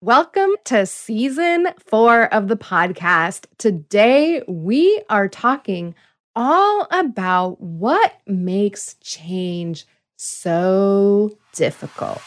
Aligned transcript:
Welcome 0.00 0.50
to 0.66 0.86
season 0.86 1.70
four 1.84 2.32
of 2.32 2.46
the 2.46 2.56
podcast. 2.56 3.46
Today, 3.58 4.44
we 4.46 5.02
are 5.10 5.28
talking 5.28 5.96
all 6.36 6.86
about 6.92 7.60
what 7.60 8.12
makes 8.24 8.94
change 9.00 9.86
so 10.16 11.36
difficult. 11.52 12.22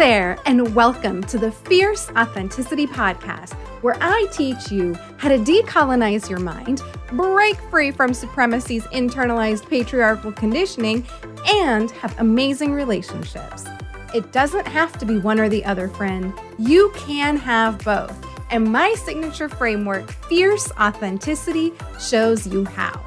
There, 0.00 0.38
and 0.46 0.74
welcome 0.74 1.22
to 1.22 1.36
the 1.36 1.52
Fierce 1.52 2.08
Authenticity 2.16 2.86
Podcast, 2.86 3.52
where 3.82 3.98
I 4.00 4.28
teach 4.32 4.72
you 4.72 4.94
how 5.18 5.28
to 5.28 5.36
decolonize 5.36 6.30
your 6.30 6.38
mind, 6.38 6.80
break 7.12 7.60
free 7.68 7.90
from 7.90 8.14
supremacy's 8.14 8.84
internalized 8.84 9.68
patriarchal 9.68 10.32
conditioning, 10.32 11.06
and 11.46 11.90
have 11.90 12.18
amazing 12.18 12.72
relationships. 12.72 13.66
It 14.14 14.32
doesn't 14.32 14.66
have 14.66 14.98
to 15.00 15.04
be 15.04 15.18
one 15.18 15.38
or 15.38 15.50
the 15.50 15.62
other, 15.66 15.88
friend. 15.88 16.32
You 16.58 16.90
can 16.96 17.36
have 17.36 17.84
both. 17.84 18.16
And 18.50 18.72
my 18.72 18.94
signature 18.94 19.50
framework, 19.50 20.10
Fierce 20.30 20.72
Authenticity, 20.80 21.74
shows 22.00 22.46
you 22.46 22.64
how. 22.64 23.04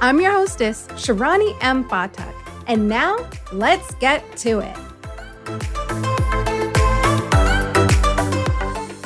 I'm 0.00 0.20
your 0.20 0.30
hostess, 0.30 0.86
Shirani 0.92 1.58
M. 1.62 1.82
Pathak, 1.88 2.32
and 2.68 2.88
now 2.88 3.28
let's 3.52 3.92
get 3.96 4.36
to 4.36 4.60
it. 4.60 5.87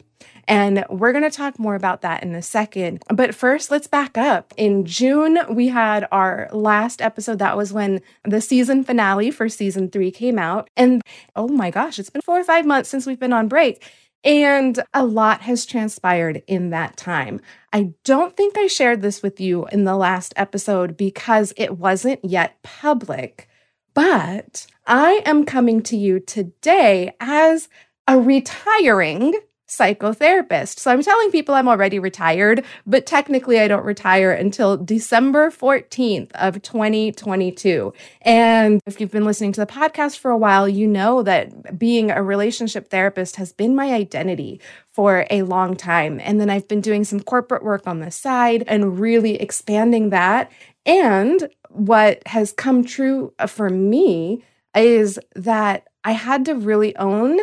And 0.48 0.84
we're 0.88 1.12
going 1.12 1.28
to 1.28 1.36
talk 1.36 1.58
more 1.58 1.74
about 1.74 2.02
that 2.02 2.22
in 2.22 2.34
a 2.34 2.42
second. 2.42 3.02
But 3.08 3.34
first, 3.34 3.70
let's 3.70 3.86
back 3.86 4.16
up. 4.16 4.54
In 4.56 4.84
June, 4.84 5.38
we 5.50 5.68
had 5.68 6.06
our 6.12 6.48
last 6.52 7.02
episode. 7.02 7.38
That 7.38 7.56
was 7.56 7.72
when 7.72 8.00
the 8.24 8.40
season 8.40 8.84
finale 8.84 9.30
for 9.30 9.48
season 9.48 9.90
three 9.90 10.10
came 10.10 10.38
out. 10.38 10.70
And 10.76 11.02
oh 11.34 11.48
my 11.48 11.70
gosh, 11.70 11.98
it's 11.98 12.10
been 12.10 12.22
four 12.22 12.38
or 12.38 12.44
five 12.44 12.64
months 12.64 12.88
since 12.88 13.06
we've 13.06 13.18
been 13.18 13.32
on 13.32 13.48
break. 13.48 13.84
And 14.24 14.82
a 14.92 15.04
lot 15.04 15.42
has 15.42 15.66
transpired 15.66 16.42
in 16.46 16.70
that 16.70 16.96
time. 16.96 17.40
I 17.72 17.92
don't 18.04 18.36
think 18.36 18.58
I 18.58 18.66
shared 18.66 19.02
this 19.02 19.22
with 19.22 19.40
you 19.40 19.66
in 19.66 19.84
the 19.84 19.96
last 19.96 20.32
episode 20.36 20.96
because 20.96 21.52
it 21.56 21.78
wasn't 21.78 22.24
yet 22.24 22.60
public. 22.62 23.48
But 23.94 24.66
I 24.86 25.22
am 25.24 25.44
coming 25.44 25.82
to 25.84 25.96
you 25.96 26.20
today 26.20 27.14
as 27.20 27.68
a 28.08 28.20
retiring 28.20 29.34
psychotherapist. 29.76 30.78
So 30.78 30.90
I'm 30.90 31.02
telling 31.02 31.30
people 31.30 31.54
I'm 31.54 31.68
already 31.68 31.98
retired, 31.98 32.64
but 32.86 33.06
technically 33.06 33.58
I 33.58 33.68
don't 33.68 33.84
retire 33.84 34.32
until 34.32 34.76
December 34.76 35.50
14th 35.50 36.30
of 36.32 36.62
2022. 36.62 37.92
And 38.22 38.80
if 38.86 39.00
you've 39.00 39.10
been 39.10 39.24
listening 39.24 39.52
to 39.52 39.60
the 39.60 39.66
podcast 39.66 40.18
for 40.18 40.30
a 40.30 40.36
while, 40.36 40.68
you 40.68 40.86
know 40.86 41.22
that 41.22 41.78
being 41.78 42.10
a 42.10 42.22
relationship 42.22 42.90
therapist 42.90 43.36
has 43.36 43.52
been 43.52 43.74
my 43.74 43.92
identity 43.92 44.60
for 44.92 45.26
a 45.30 45.42
long 45.42 45.76
time. 45.76 46.20
And 46.22 46.40
then 46.40 46.48
I've 46.48 46.68
been 46.68 46.80
doing 46.80 47.04
some 47.04 47.20
corporate 47.20 47.62
work 47.62 47.86
on 47.86 48.00
the 48.00 48.10
side 48.10 48.64
and 48.66 48.98
really 48.98 49.40
expanding 49.40 50.10
that. 50.10 50.50
And 50.86 51.50
what 51.68 52.26
has 52.26 52.52
come 52.52 52.84
true 52.84 53.34
for 53.46 53.68
me 53.68 54.42
is 54.74 55.18
that 55.34 55.86
I 56.04 56.12
had 56.12 56.44
to 56.46 56.54
really 56.54 56.96
own 56.96 57.38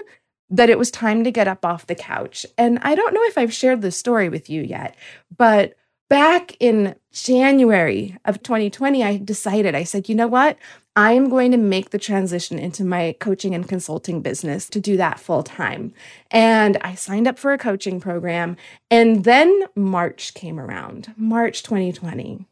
that 0.54 0.70
it 0.70 0.78
was 0.78 0.92
time 0.92 1.24
to 1.24 1.32
get 1.32 1.48
up 1.48 1.66
off 1.66 1.88
the 1.88 1.96
couch. 1.96 2.46
And 2.60 2.78
I 2.84 2.94
don't 2.94 3.14
know 3.14 3.24
if 3.24 3.40
I've 3.40 3.54
shared 3.54 3.82
this 3.82 3.98
story 3.98 4.30
with 4.30 4.52
you 4.52 4.62
yet, 4.62 4.96
but 5.36 5.76
back 6.10 6.56
in 6.60 6.96
January 7.12 8.16
of 8.24 8.44
2020, 8.44 9.04
I 9.04 9.18
decided, 9.18 9.74
I 9.74 9.84
said, 9.84 10.08
you 10.08 10.14
know 10.14 10.28
what? 10.28 10.58
I 10.96 11.14
am 11.14 11.28
going 11.28 11.50
to 11.52 11.58
make 11.58 11.90
the 11.90 11.98
transition 11.98 12.60
into 12.60 12.86
my 12.86 13.16
coaching 13.20 13.56
and 13.56 13.68
consulting 13.68 14.22
business 14.22 14.70
to 14.70 14.80
do 14.80 14.96
that 14.98 15.20
full 15.20 15.42
time. 15.42 15.92
And 16.30 16.78
I 16.82 16.94
signed 16.94 17.28
up 17.28 17.40
for 17.40 17.52
a 17.52 17.58
coaching 17.58 18.00
program. 18.00 18.56
And 18.92 19.24
then 19.24 19.64
March 19.76 20.36
came 20.36 20.60
around, 20.60 21.16
March 21.18 21.64
2020. 21.64 22.46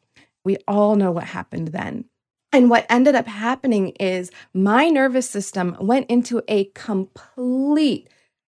We 0.44 0.57
all 0.68 0.95
know 0.95 1.12
what 1.12 1.25
happened 1.25 1.68
then. 1.68 2.06
And 2.53 2.69
what 2.69 2.86
ended 2.89 3.15
up 3.15 3.27
happening 3.27 3.89
is 4.00 4.31
my 4.53 4.89
nervous 4.89 5.30
system 5.30 5.77
went 5.80 6.09
into 6.09 6.42
a 6.48 6.65
complete 6.75 8.09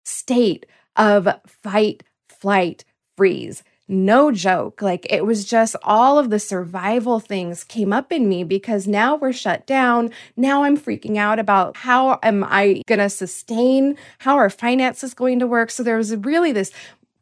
state 0.05 0.67
of 0.97 1.29
fight, 1.47 2.03
flight, 2.29 2.85
freeze. 3.17 3.63
no 3.89 4.33
joke. 4.33 4.81
Like 4.81 5.07
it 5.11 5.27
was 5.27 5.45
just 5.45 5.77
all 5.83 6.19
of 6.19 6.31
the 6.31 6.39
survival 6.39 7.21
things 7.21 7.65
came 7.65 7.93
up 7.93 8.11
in 8.13 8.29
me 8.29 8.45
because 8.45 8.87
now 8.87 9.17
we're 9.17 9.33
shut 9.33 9.67
down. 9.67 10.11
Now 10.37 10.65
I'm 10.65 10.79
freaking 10.79 11.17
out 11.17 11.39
about 11.39 11.77
how 11.77 12.19
am 12.23 12.45
I 12.45 12.83
going 12.87 12.99
to 13.01 13.11
sustain, 13.11 13.97
how 14.19 14.37
are 14.37 14.51
finances 14.51 15.13
going 15.15 15.39
to 15.41 15.47
work. 15.47 15.71
So 15.71 15.83
there 15.83 15.99
was 15.99 16.17
really 16.17 16.53
this 16.53 16.73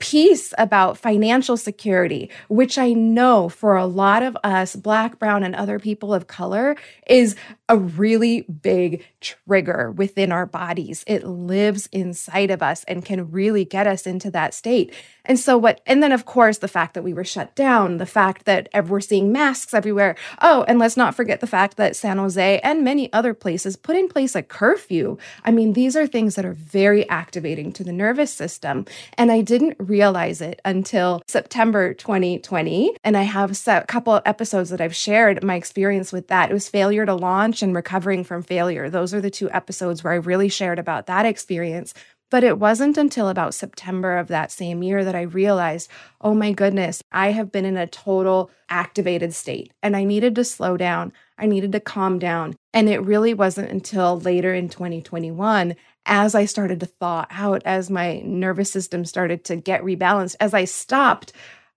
piece 0.02 0.52
about 0.58 0.98
financial 0.98 1.56
security, 1.56 2.28
which 2.48 2.76
I 2.76 2.92
know 2.92 3.48
for 3.48 3.76
a 3.76 3.86
lot 3.86 4.24
of 4.24 4.36
us, 4.42 4.74
Black, 4.74 5.20
Brown, 5.20 5.44
and 5.44 5.54
other 5.54 5.78
people 5.78 6.12
of 6.12 6.26
color, 6.26 6.74
is 7.06 7.36
a 7.72 7.76
really 7.78 8.42
big 8.42 9.02
trigger 9.22 9.90
within 9.92 10.30
our 10.30 10.44
bodies. 10.44 11.04
It 11.06 11.24
lives 11.24 11.88
inside 11.90 12.50
of 12.50 12.62
us 12.62 12.84
and 12.84 13.02
can 13.02 13.30
really 13.30 13.64
get 13.64 13.86
us 13.86 14.06
into 14.06 14.30
that 14.32 14.52
state. 14.52 14.92
And 15.24 15.38
so, 15.38 15.56
what, 15.56 15.80
and 15.86 16.02
then 16.02 16.12
of 16.12 16.26
course, 16.26 16.58
the 16.58 16.68
fact 16.68 16.92
that 16.94 17.02
we 17.04 17.14
were 17.14 17.24
shut 17.24 17.54
down, 17.54 17.96
the 17.96 18.04
fact 18.04 18.44
that 18.44 18.68
we're 18.88 19.00
seeing 19.00 19.32
masks 19.32 19.72
everywhere. 19.72 20.16
Oh, 20.42 20.64
and 20.68 20.78
let's 20.78 20.98
not 20.98 21.14
forget 21.14 21.40
the 21.40 21.46
fact 21.46 21.78
that 21.78 21.96
San 21.96 22.18
Jose 22.18 22.58
and 22.58 22.84
many 22.84 23.10
other 23.12 23.32
places 23.32 23.76
put 23.76 23.96
in 23.96 24.08
place 24.08 24.34
a 24.34 24.42
curfew. 24.42 25.16
I 25.44 25.50
mean, 25.50 25.72
these 25.72 25.96
are 25.96 26.06
things 26.06 26.34
that 26.34 26.44
are 26.44 26.52
very 26.52 27.08
activating 27.08 27.72
to 27.72 27.84
the 27.84 27.92
nervous 27.92 28.34
system. 28.34 28.84
And 29.16 29.32
I 29.32 29.40
didn't 29.40 29.76
realize 29.78 30.42
it 30.42 30.60
until 30.64 31.22
September 31.26 31.94
2020. 31.94 32.96
And 33.02 33.16
I 33.16 33.22
have 33.22 33.56
a 33.66 33.84
couple 33.88 34.20
episodes 34.26 34.68
that 34.68 34.80
I've 34.80 34.94
shared 34.94 35.42
my 35.42 35.54
experience 35.54 36.12
with 36.12 36.28
that. 36.28 36.50
It 36.50 36.54
was 36.54 36.68
failure 36.68 37.06
to 37.06 37.14
launch 37.14 37.61
and 37.62 37.74
recovering 37.74 38.24
from 38.24 38.42
failure. 38.42 38.90
Those 38.90 39.14
are 39.14 39.20
the 39.20 39.30
two 39.30 39.50
episodes 39.50 40.02
where 40.02 40.12
I 40.12 40.16
really 40.16 40.48
shared 40.48 40.78
about 40.78 41.06
that 41.06 41.26
experience. 41.26 41.94
But 42.30 42.44
it 42.44 42.58
wasn't 42.58 42.96
until 42.96 43.28
about 43.28 43.52
September 43.52 44.16
of 44.16 44.28
that 44.28 44.50
same 44.50 44.82
year 44.82 45.04
that 45.04 45.14
I 45.14 45.20
realized, 45.20 45.90
oh 46.22 46.32
my 46.32 46.52
goodness, 46.52 47.02
I 47.12 47.32
have 47.32 47.52
been 47.52 47.66
in 47.66 47.76
a 47.76 47.86
total 47.86 48.50
activated 48.70 49.34
state 49.34 49.70
and 49.82 49.94
I 49.94 50.04
needed 50.04 50.34
to 50.36 50.44
slow 50.44 50.78
down. 50.78 51.12
I 51.36 51.44
needed 51.44 51.72
to 51.72 51.80
calm 51.80 52.18
down. 52.18 52.56
And 52.72 52.88
it 52.88 53.02
really 53.02 53.34
wasn't 53.34 53.70
until 53.70 54.18
later 54.18 54.54
in 54.54 54.70
2021, 54.70 55.76
as 56.06 56.34
I 56.34 56.46
started 56.46 56.80
to 56.80 56.86
thaw 56.86 57.26
out, 57.30 57.60
as 57.66 57.90
my 57.90 58.20
nervous 58.20 58.72
system 58.72 59.04
started 59.04 59.44
to 59.44 59.56
get 59.56 59.82
rebalanced, 59.82 60.36
as 60.40 60.54
I 60.54 60.64
stopped 60.64 61.34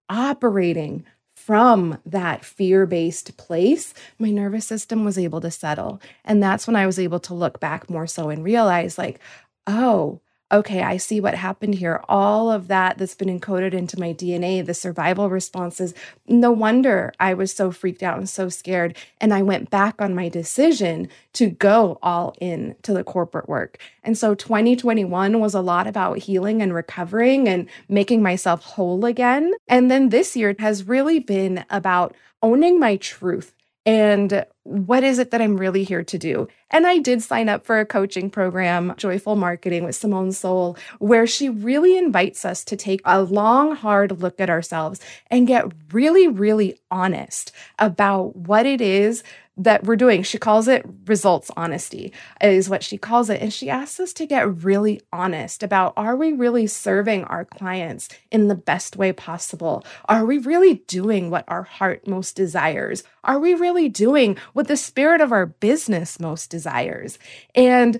operating 0.10 1.06
from 1.45 2.00
that 2.07 2.44
fear 2.44 2.88
based 2.88 3.38
place, 3.38 3.94
my 4.18 4.31
nervous 4.31 4.65
system 4.65 5.06
was 5.06 5.15
able 5.15 5.39
to 5.42 5.51
settle. 5.51 6.01
And 6.24 6.42
that's 6.42 6.65
when 6.65 6.75
I 6.75 6.88
was 6.88 6.97
able 6.97 7.19
to 7.19 7.36
look 7.36 7.59
back 7.59 7.88
more 7.88 8.07
so 8.07 8.30
and 8.30 8.44
realize, 8.44 8.97
like, 8.97 9.19
oh, 9.68 10.21
okay, 10.51 10.83
I 10.83 10.97
see 10.97 11.19
what 11.19 11.36
happened 11.36 11.75
here. 11.75 12.03
All 12.07 12.51
of 12.51 12.68
that 12.68 12.97
that's 12.97 13.15
been 13.15 13.39
encoded 13.39 13.74
into 13.74 14.00
my 14.00 14.13
DNA, 14.13 14.65
the 14.65 14.74
survival 14.74 15.30
responses. 15.30 15.94
No 16.27 16.51
wonder 16.51 17.13
I 17.19 17.33
was 17.33 17.51
so 17.51 17.71
freaked 17.71 18.03
out 18.03 18.18
and 18.18 18.30
so 18.30 18.50
scared. 18.50 18.95
And 19.19 19.33
I 19.33 19.42
went 19.42 19.69
back 19.69 20.01
on 20.01 20.13
my 20.13 20.30
decision 20.30 21.09
to 21.33 21.50
go 21.50 21.97
all 22.03 22.36
in 22.39 22.75
to 22.83 22.94
the 22.94 23.03
corporate 23.03 23.50
work. 23.50 23.80
And 24.03 24.18
so 24.18 24.36
2021 24.36 25.39
was 25.39 25.56
a 25.56 25.62
lot 25.62 25.88
about 25.88 26.19
healing 26.19 26.62
and 26.62 26.74
recovering 26.74 27.47
and 27.47 27.68
making 27.89 28.21
myself 28.21 28.63
whole 28.63 29.06
again. 29.06 29.51
And 29.68 29.89
then 29.89 30.09
this 30.09 30.36
year 30.36 30.56
has 30.59 30.88
really 30.88 31.19
been 31.19 31.65
about 31.71 32.15
owning 32.44 32.80
my 32.80 32.97
truth 32.97 33.55
and 33.86 34.46
what 34.64 35.04
is 35.04 35.20
it 35.20 35.30
that 35.30 35.42
I'm 35.42 35.58
really 35.58 35.84
here 35.84 36.04
to 36.04 36.18
do? 36.18 36.48
And 36.72 36.88
I 36.88 36.98
did 36.98 37.22
sign 37.22 37.50
up 37.50 37.66
for 37.66 37.80
a 37.80 37.86
coaching 37.86 38.32
program, 38.32 38.96
Joyful 38.98 39.36
Marketing 39.36 39.84
with 39.84 39.96
Simone 39.96 40.30
Seol, 40.30 40.78
where 40.98 41.28
she 41.28 41.50
really 41.50 41.96
invites 41.96 42.46
us 42.46 42.64
to 42.66 42.76
take 42.76 43.02
a 43.06 43.22
long, 43.22 43.76
hard 43.76 44.22
look 44.22 44.40
at 44.40 44.50
ourselves 44.50 45.00
and 45.30 45.48
get 45.48 45.72
really, 45.92 46.28
really 46.28 46.80
honest 46.90 47.52
about 47.78 48.36
what 48.36 48.66
it 48.66 48.82
is 48.82 49.24
that 49.57 49.86
we're 49.86 49.96
doing. 49.96 50.24
She 50.24 50.38
calls 50.38 50.68
it 50.68 50.86
results 51.06 51.50
honesty, 51.56 52.12
is 52.42 52.69
what 52.69 52.84
she 52.84 52.98
calls 52.98 53.30
it. 53.30 53.42
And 53.42 53.54
she 53.54 53.69
asks 53.69 54.00
us 54.00 54.13
to 54.13 54.25
get 54.25 54.63
really 54.63 55.02
honest 55.13 55.63
about 55.63 55.94
are 55.96 56.16
we 56.16 56.34
really 56.34 56.68
serving 56.68 57.24
our 57.25 57.46
clients 57.46 58.10
in 58.31 58.48
the 58.48 58.56
best 58.56 58.98
way 58.98 59.13
possible? 59.13 59.86
Are 60.06 60.25
we 60.25 60.38
really 60.40 60.75
doing 60.88 61.30
what 61.30 61.46
our 61.48 61.63
heart 61.63 62.07
most 62.07 62.36
desires? 62.36 63.04
Are 63.24 63.40
we 63.40 63.54
really 63.54 63.90
doing 63.90 64.38
what 64.54 64.68
the 64.68 64.78
spirit 64.78 65.22
of 65.22 65.31
our 65.31 65.46
business 65.46 66.19
most 66.19 66.50
desires? 66.50 67.18
And 67.54 68.00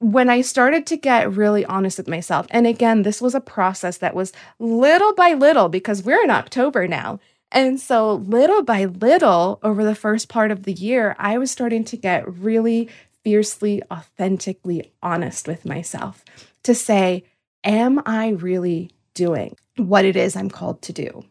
when 0.00 0.30
I 0.30 0.40
started 0.40 0.86
to 0.86 0.96
get 0.96 1.30
really 1.30 1.64
honest 1.66 1.98
with 1.98 2.08
myself, 2.08 2.46
and 2.50 2.66
again, 2.66 3.02
this 3.02 3.20
was 3.20 3.34
a 3.34 3.40
process 3.40 3.98
that 3.98 4.14
was 4.14 4.32
little 4.58 5.14
by 5.14 5.34
little 5.34 5.68
because 5.68 6.02
we're 6.02 6.22
in 6.24 6.30
October 6.30 6.88
now. 6.88 7.20
And 7.52 7.80
so, 7.80 8.14
little 8.14 8.62
by 8.62 8.84
little, 8.84 9.58
over 9.62 9.84
the 9.84 9.94
first 9.94 10.28
part 10.28 10.50
of 10.50 10.62
the 10.62 10.72
year, 10.72 11.16
I 11.18 11.38
was 11.38 11.50
starting 11.50 11.84
to 11.84 11.96
get 11.96 12.38
really 12.38 12.88
fiercely, 13.24 13.82
authentically 13.90 14.92
honest 15.02 15.48
with 15.48 15.66
myself 15.66 16.24
to 16.62 16.74
say, 16.74 17.24
Am 17.64 18.00
I 18.06 18.28
really 18.28 18.90
doing 19.14 19.56
what 19.76 20.04
it 20.04 20.16
is 20.16 20.36
I'm 20.36 20.48
called 20.48 20.80
to 20.82 20.92
do? 20.92 21.24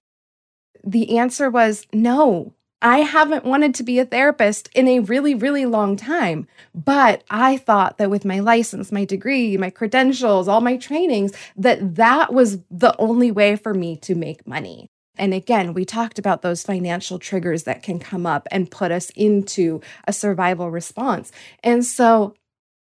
The 0.83 1.17
answer 1.17 1.49
was 1.49 1.87
no. 1.93 2.53
I 2.81 2.99
haven't 2.99 3.43
wanted 3.43 3.75
to 3.75 3.83
be 3.83 3.99
a 3.99 4.05
therapist 4.05 4.69
in 4.73 4.87
a 4.87 4.99
really, 4.99 5.35
really 5.35 5.65
long 5.65 5.97
time. 5.97 6.47
But 6.73 7.23
I 7.29 7.57
thought 7.57 7.97
that 7.97 8.09
with 8.09 8.23
my 8.23 8.39
license, 8.39 8.91
my 8.91 9.03
degree, 9.03 9.57
my 9.57 9.69
credentials, 9.69 10.47
all 10.47 10.61
my 10.61 10.77
trainings, 10.77 11.33
that 11.57 11.95
that 11.95 12.31
was 12.33 12.59
the 12.71 12.95
only 12.97 13.31
way 13.31 13.55
for 13.57 13.73
me 13.73 13.97
to 13.97 14.15
make 14.15 14.47
money. 14.47 14.89
And 15.19 15.33
again, 15.33 15.73
we 15.73 15.85
talked 15.85 16.17
about 16.17 16.41
those 16.41 16.63
financial 16.63 17.19
triggers 17.19 17.63
that 17.63 17.83
can 17.83 17.99
come 17.99 18.25
up 18.25 18.47
and 18.51 18.71
put 18.71 18.91
us 18.91 19.11
into 19.11 19.81
a 20.07 20.13
survival 20.13 20.71
response. 20.71 21.31
And 21.63 21.85
so 21.85 22.33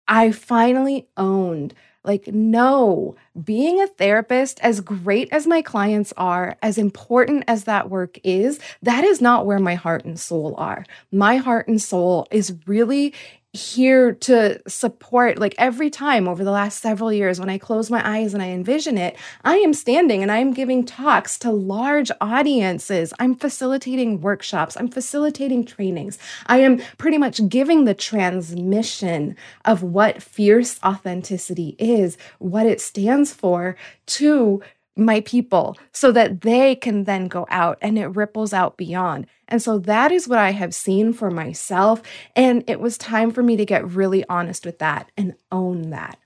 I 0.06 0.30
finally 0.30 1.08
owned 1.16 1.74
like, 2.04 2.28
no, 2.28 3.16
being 3.44 3.82
a 3.82 3.86
therapist, 3.86 4.60
as 4.60 4.80
great 4.80 5.28
as 5.30 5.46
my 5.46 5.60
clients 5.60 6.14
are, 6.16 6.56
as 6.62 6.78
important 6.78 7.44
as 7.46 7.64
that 7.64 7.90
work 7.90 8.18
is, 8.24 8.58
that 8.82 9.04
is 9.04 9.20
not 9.20 9.44
where 9.44 9.58
my 9.58 9.74
heart 9.74 10.04
and 10.06 10.18
soul 10.18 10.54
are. 10.56 10.86
My 11.12 11.36
heart 11.36 11.68
and 11.68 11.82
soul 11.82 12.26
is 12.30 12.54
really 12.66 13.12
here 13.54 14.12
to 14.12 14.60
support 14.68 15.38
like 15.38 15.54
every 15.58 15.88
time 15.88 16.28
over 16.28 16.44
the 16.44 16.50
last 16.50 16.82
several 16.82 17.10
years 17.10 17.40
when 17.40 17.48
i 17.48 17.56
close 17.56 17.90
my 17.90 18.06
eyes 18.06 18.34
and 18.34 18.42
i 18.42 18.48
envision 18.48 18.98
it 18.98 19.16
i 19.42 19.56
am 19.56 19.72
standing 19.72 20.22
and 20.22 20.30
i 20.30 20.36
am 20.36 20.52
giving 20.52 20.84
talks 20.84 21.38
to 21.38 21.50
large 21.50 22.10
audiences. 22.20 23.12
I'm 23.18 23.34
facilitating 23.34 24.20
workshops. 24.20 24.76
I'm 24.76 24.88
facilitating 24.88 25.64
trainings. 25.64 26.18
I 26.46 26.58
am 26.58 26.78
pretty 26.96 27.18
much 27.18 27.46
giving 27.48 27.84
the 27.84 27.94
transmission 27.94 29.36
of 29.64 29.82
what 29.82 30.22
fierce 30.22 30.80
authenticity 30.82 31.76
is 31.78 32.16
what 32.38 32.66
it 32.66 32.80
stands 32.80 33.32
for 33.32 33.76
to 34.06 34.62
my 34.98 35.20
people 35.20 35.78
so 35.92 36.12
that 36.12 36.40
they 36.40 36.74
can 36.74 37.04
then 37.04 37.28
go 37.28 37.46
out 37.50 37.78
and 37.80 37.98
it 37.98 38.08
ripples 38.08 38.52
out 38.52 38.76
beyond. 38.76 39.26
And 39.46 39.62
so 39.62 39.78
that 39.78 40.12
is 40.12 40.28
what 40.28 40.38
I 40.38 40.50
have 40.50 40.74
seen 40.74 41.12
for 41.12 41.30
myself. 41.30 42.02
And 42.34 42.64
it 42.66 42.80
was 42.80 42.98
time 42.98 43.30
for 43.30 43.42
me 43.42 43.56
to 43.56 43.64
get 43.64 43.88
really 43.88 44.24
honest 44.28 44.66
with 44.66 44.78
that 44.80 45.10
and 45.16 45.34
own 45.52 45.90
that. 45.90 46.18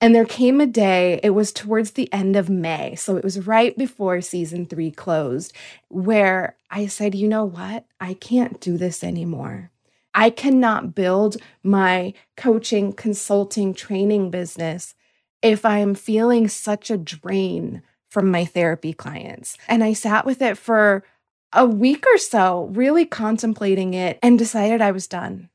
And 0.00 0.14
there 0.14 0.24
came 0.24 0.60
a 0.60 0.66
day, 0.66 1.18
it 1.22 1.30
was 1.30 1.52
towards 1.52 1.92
the 1.92 2.12
end 2.12 2.36
of 2.36 2.48
May. 2.48 2.94
So 2.94 3.16
it 3.16 3.24
was 3.24 3.46
right 3.46 3.76
before 3.76 4.20
season 4.20 4.64
three 4.64 4.92
closed, 4.92 5.52
where 5.88 6.56
I 6.70 6.86
said, 6.86 7.16
you 7.16 7.26
know 7.26 7.44
what? 7.44 7.84
I 8.00 8.14
can't 8.14 8.60
do 8.60 8.78
this 8.78 9.02
anymore. 9.02 9.70
I 10.14 10.30
cannot 10.30 10.94
build 10.94 11.36
my 11.62 12.14
coaching, 12.36 12.92
consulting, 12.92 13.74
training 13.74 14.30
business 14.30 14.94
if 15.42 15.64
I 15.64 15.78
am 15.78 15.94
feeling 15.94 16.48
such 16.48 16.90
a 16.90 16.96
drain 16.96 17.82
from 18.10 18.30
my 18.30 18.44
therapy 18.44 18.92
clients. 18.92 19.56
And 19.68 19.84
I 19.84 19.92
sat 19.92 20.24
with 20.24 20.42
it 20.42 20.56
for 20.58 21.04
a 21.52 21.66
week 21.66 22.04
or 22.06 22.18
so, 22.18 22.68
really 22.72 23.06
contemplating 23.06 23.94
it 23.94 24.18
and 24.22 24.38
decided 24.38 24.80
I 24.80 24.92
was 24.92 25.06
done. 25.06 25.50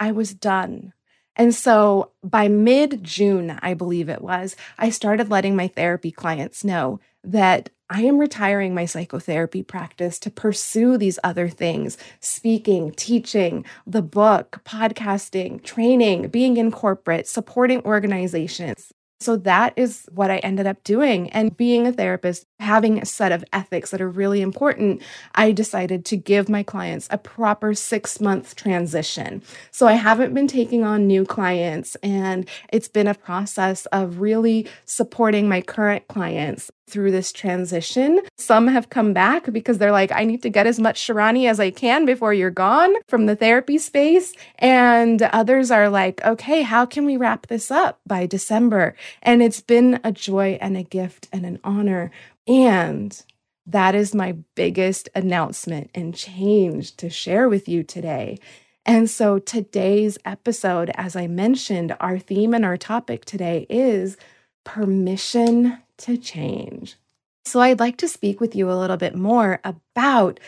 I 0.00 0.12
was 0.12 0.34
done. 0.34 0.92
And 1.36 1.54
so 1.54 2.12
by 2.22 2.48
mid 2.48 3.02
June, 3.02 3.58
I 3.62 3.74
believe 3.74 4.08
it 4.08 4.22
was, 4.22 4.56
I 4.78 4.90
started 4.90 5.30
letting 5.30 5.56
my 5.56 5.68
therapy 5.68 6.10
clients 6.10 6.64
know 6.64 7.00
that 7.24 7.70
I 7.90 8.02
am 8.02 8.18
retiring 8.18 8.74
my 8.74 8.86
psychotherapy 8.86 9.62
practice 9.62 10.18
to 10.20 10.30
pursue 10.30 10.96
these 10.96 11.18
other 11.22 11.48
things 11.48 11.98
speaking, 12.20 12.92
teaching, 12.92 13.64
the 13.86 14.02
book, 14.02 14.62
podcasting, 14.64 15.62
training, 15.62 16.28
being 16.28 16.56
in 16.56 16.70
corporate, 16.70 17.28
supporting 17.28 17.82
organizations. 17.84 18.92
So 19.20 19.36
that 19.36 19.72
is 19.76 20.06
what 20.12 20.30
I 20.30 20.38
ended 20.38 20.66
up 20.66 20.82
doing. 20.84 21.30
And 21.30 21.56
being 21.56 21.86
a 21.86 21.92
therapist, 21.92 22.46
having 22.58 22.98
a 22.98 23.06
set 23.06 23.32
of 23.32 23.44
ethics 23.52 23.90
that 23.90 24.00
are 24.00 24.08
really 24.08 24.42
important, 24.42 25.02
I 25.34 25.52
decided 25.52 26.04
to 26.06 26.16
give 26.16 26.48
my 26.48 26.62
clients 26.62 27.08
a 27.10 27.18
proper 27.18 27.74
six 27.74 28.20
month 28.20 28.56
transition. 28.56 29.42
So 29.70 29.86
I 29.86 29.94
haven't 29.94 30.34
been 30.34 30.48
taking 30.48 30.84
on 30.84 31.06
new 31.06 31.24
clients, 31.24 31.94
and 31.96 32.48
it's 32.72 32.88
been 32.88 33.06
a 33.06 33.14
process 33.14 33.86
of 33.86 34.20
really 34.20 34.68
supporting 34.84 35.48
my 35.48 35.60
current 35.60 36.06
clients 36.08 36.70
through 36.86 37.10
this 37.10 37.32
transition. 37.32 38.20
Some 38.36 38.68
have 38.68 38.90
come 38.90 39.12
back 39.12 39.52
because 39.52 39.78
they're 39.78 39.92
like, 39.92 40.12
I 40.12 40.24
need 40.24 40.42
to 40.42 40.50
get 40.50 40.66
as 40.66 40.78
much 40.78 41.00
Shirani 41.00 41.48
as 41.48 41.58
I 41.60 41.70
can 41.70 42.04
before 42.04 42.34
you're 42.34 42.50
gone 42.50 42.94
from 43.08 43.26
the 43.26 43.36
therapy 43.36 43.78
space. 43.78 44.32
And 44.58 45.22
others 45.22 45.70
are 45.70 45.88
like, 45.88 46.24
okay, 46.24 46.62
how 46.62 46.86
can 46.86 47.04
we 47.04 47.16
wrap 47.16 47.46
this 47.46 47.70
up 47.70 48.00
by 48.06 48.26
December? 48.26 48.94
And 49.22 49.42
it's 49.42 49.60
been 49.60 50.00
a 50.04 50.12
joy 50.12 50.58
and 50.60 50.76
a 50.76 50.82
gift 50.82 51.28
and 51.32 51.44
an 51.46 51.58
honor. 51.64 52.10
And 52.46 53.20
that 53.66 53.94
is 53.94 54.14
my 54.14 54.32
biggest 54.54 55.08
announcement 55.14 55.90
and 55.94 56.14
change 56.14 56.96
to 56.96 57.08
share 57.08 57.48
with 57.48 57.68
you 57.68 57.82
today. 57.82 58.38
And 58.86 59.08
so 59.08 59.38
today's 59.38 60.18
episode, 60.26 60.90
as 60.94 61.16
I 61.16 61.26
mentioned, 61.26 61.96
our 62.00 62.18
theme 62.18 62.52
and 62.52 62.66
our 62.66 62.76
topic 62.76 63.24
today 63.24 63.66
is 63.70 64.18
permission 64.64 65.78
to 65.98 66.16
change. 66.16 66.96
So 67.44 67.60
I'd 67.60 67.80
like 67.80 67.98
to 67.98 68.08
speak 68.08 68.40
with 68.40 68.56
you 68.56 68.70
a 68.70 68.74
little 68.74 68.96
bit 68.96 69.14
more 69.14 69.60
about 69.64 70.40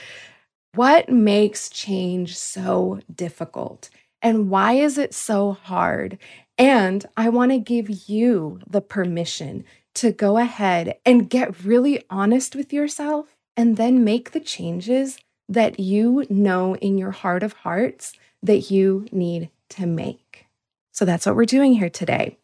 what 0.74 1.08
makes 1.08 1.68
change 1.68 2.36
so 2.36 3.00
difficult 3.14 3.90
and 4.22 4.50
why 4.50 4.72
is 4.72 4.98
it 4.98 5.14
so 5.14 5.52
hard? 5.52 6.18
And 6.58 7.04
I 7.16 7.28
want 7.28 7.52
to 7.52 7.58
give 7.58 8.08
you 8.08 8.60
the 8.66 8.80
permission 8.80 9.64
to 9.96 10.12
go 10.12 10.36
ahead 10.36 10.98
and 11.04 11.30
get 11.30 11.64
really 11.64 12.02
honest 12.10 12.56
with 12.56 12.72
yourself 12.72 13.36
and 13.56 13.76
then 13.76 14.04
make 14.04 14.32
the 14.32 14.40
changes 14.40 15.18
that 15.48 15.78
you 15.78 16.26
know 16.28 16.76
in 16.76 16.98
your 16.98 17.12
heart 17.12 17.42
of 17.42 17.52
hearts 17.52 18.12
that 18.42 18.70
you 18.70 19.06
need 19.12 19.50
to 19.70 19.86
make. 19.86 20.46
So 20.92 21.04
that's 21.04 21.26
what 21.26 21.36
we're 21.36 21.44
doing 21.44 21.74
here 21.74 21.90
today. 21.90 22.36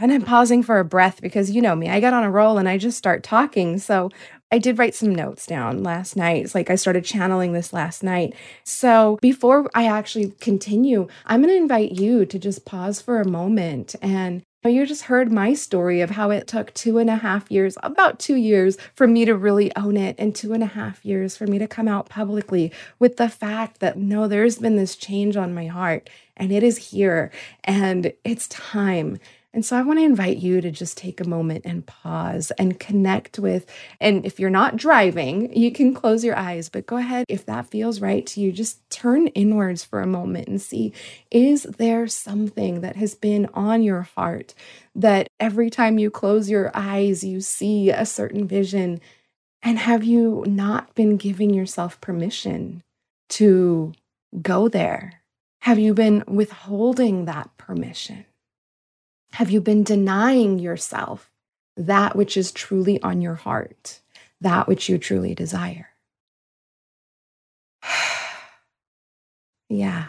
And 0.00 0.12
I'm 0.12 0.22
pausing 0.22 0.62
for 0.62 0.78
a 0.78 0.84
breath 0.84 1.20
because 1.20 1.50
you 1.50 1.62
know 1.62 1.76
me, 1.76 1.88
I 1.88 2.00
get 2.00 2.14
on 2.14 2.24
a 2.24 2.30
roll 2.30 2.58
and 2.58 2.68
I 2.68 2.78
just 2.78 2.98
start 2.98 3.22
talking. 3.22 3.78
So 3.78 4.10
I 4.50 4.58
did 4.58 4.78
write 4.78 4.94
some 4.94 5.14
notes 5.14 5.46
down 5.46 5.82
last 5.82 6.16
night. 6.16 6.44
It's 6.44 6.54
like 6.54 6.70
I 6.70 6.74
started 6.74 7.04
channeling 7.04 7.52
this 7.52 7.72
last 7.72 8.02
night. 8.02 8.34
So 8.64 9.18
before 9.22 9.70
I 9.74 9.86
actually 9.86 10.32
continue, 10.40 11.06
I'm 11.26 11.42
going 11.42 11.54
to 11.54 11.60
invite 11.60 11.92
you 11.92 12.26
to 12.26 12.38
just 12.38 12.64
pause 12.64 13.00
for 13.00 13.20
a 13.20 13.28
moment 13.28 13.94
and 14.02 14.42
you 14.68 14.84
just 14.84 15.04
heard 15.04 15.32
my 15.32 15.54
story 15.54 16.02
of 16.02 16.10
how 16.10 16.30
it 16.30 16.46
took 16.46 16.74
two 16.74 16.98
and 16.98 17.08
a 17.08 17.16
half 17.16 17.50
years, 17.50 17.78
about 17.82 18.18
two 18.18 18.34
years, 18.34 18.76
for 18.94 19.06
me 19.06 19.24
to 19.24 19.34
really 19.34 19.74
own 19.74 19.96
it, 19.96 20.16
and 20.18 20.36
two 20.36 20.52
and 20.52 20.62
a 20.62 20.66
half 20.66 21.02
years 21.02 21.34
for 21.34 21.46
me 21.46 21.58
to 21.58 21.66
come 21.66 21.88
out 21.88 22.10
publicly 22.10 22.70
with 22.98 23.16
the 23.16 23.30
fact 23.30 23.80
that 23.80 23.96
no, 23.96 24.28
there's 24.28 24.58
been 24.58 24.76
this 24.76 24.96
change 24.96 25.34
on 25.34 25.54
my 25.54 25.66
heart, 25.66 26.10
and 26.36 26.52
it 26.52 26.62
is 26.62 26.90
here, 26.90 27.30
and 27.64 28.12
it's 28.22 28.48
time. 28.48 29.18
And 29.52 29.64
so 29.64 29.76
I 29.76 29.82
want 29.82 29.98
to 29.98 30.04
invite 30.04 30.36
you 30.36 30.60
to 30.60 30.70
just 30.70 30.96
take 30.96 31.20
a 31.20 31.28
moment 31.28 31.62
and 31.64 31.84
pause 31.84 32.52
and 32.52 32.78
connect 32.78 33.36
with. 33.38 33.66
And 34.00 34.24
if 34.24 34.38
you're 34.38 34.48
not 34.48 34.76
driving, 34.76 35.52
you 35.56 35.72
can 35.72 35.92
close 35.92 36.24
your 36.24 36.36
eyes, 36.36 36.68
but 36.68 36.86
go 36.86 36.98
ahead. 36.98 37.24
If 37.28 37.46
that 37.46 37.66
feels 37.66 38.00
right 38.00 38.24
to 38.26 38.40
you, 38.40 38.52
just 38.52 38.88
turn 38.90 39.26
inwards 39.28 39.82
for 39.82 40.00
a 40.00 40.06
moment 40.06 40.46
and 40.46 40.62
see 40.62 40.92
is 41.32 41.64
there 41.64 42.06
something 42.06 42.80
that 42.82 42.94
has 42.96 43.16
been 43.16 43.48
on 43.52 43.82
your 43.82 44.02
heart 44.02 44.54
that 44.94 45.26
every 45.40 45.68
time 45.68 45.98
you 45.98 46.10
close 46.10 46.48
your 46.48 46.70
eyes, 46.72 47.24
you 47.24 47.40
see 47.40 47.90
a 47.90 48.06
certain 48.06 48.46
vision? 48.46 49.00
And 49.62 49.78
have 49.80 50.04
you 50.04 50.44
not 50.46 50.94
been 50.94 51.16
giving 51.16 51.52
yourself 51.52 52.00
permission 52.00 52.82
to 53.30 53.92
go 54.40 54.68
there? 54.68 55.22
Have 55.62 55.78
you 55.78 55.92
been 55.92 56.22
withholding 56.26 57.24
that 57.24 57.50
permission? 57.58 58.24
Have 59.34 59.50
you 59.50 59.60
been 59.60 59.84
denying 59.84 60.58
yourself 60.58 61.30
that 61.76 62.16
which 62.16 62.36
is 62.36 62.52
truly 62.52 63.00
on 63.02 63.20
your 63.20 63.36
heart, 63.36 64.00
that 64.40 64.66
which 64.66 64.88
you 64.88 64.98
truly 64.98 65.34
desire? 65.34 65.90
yeah. 69.68 70.06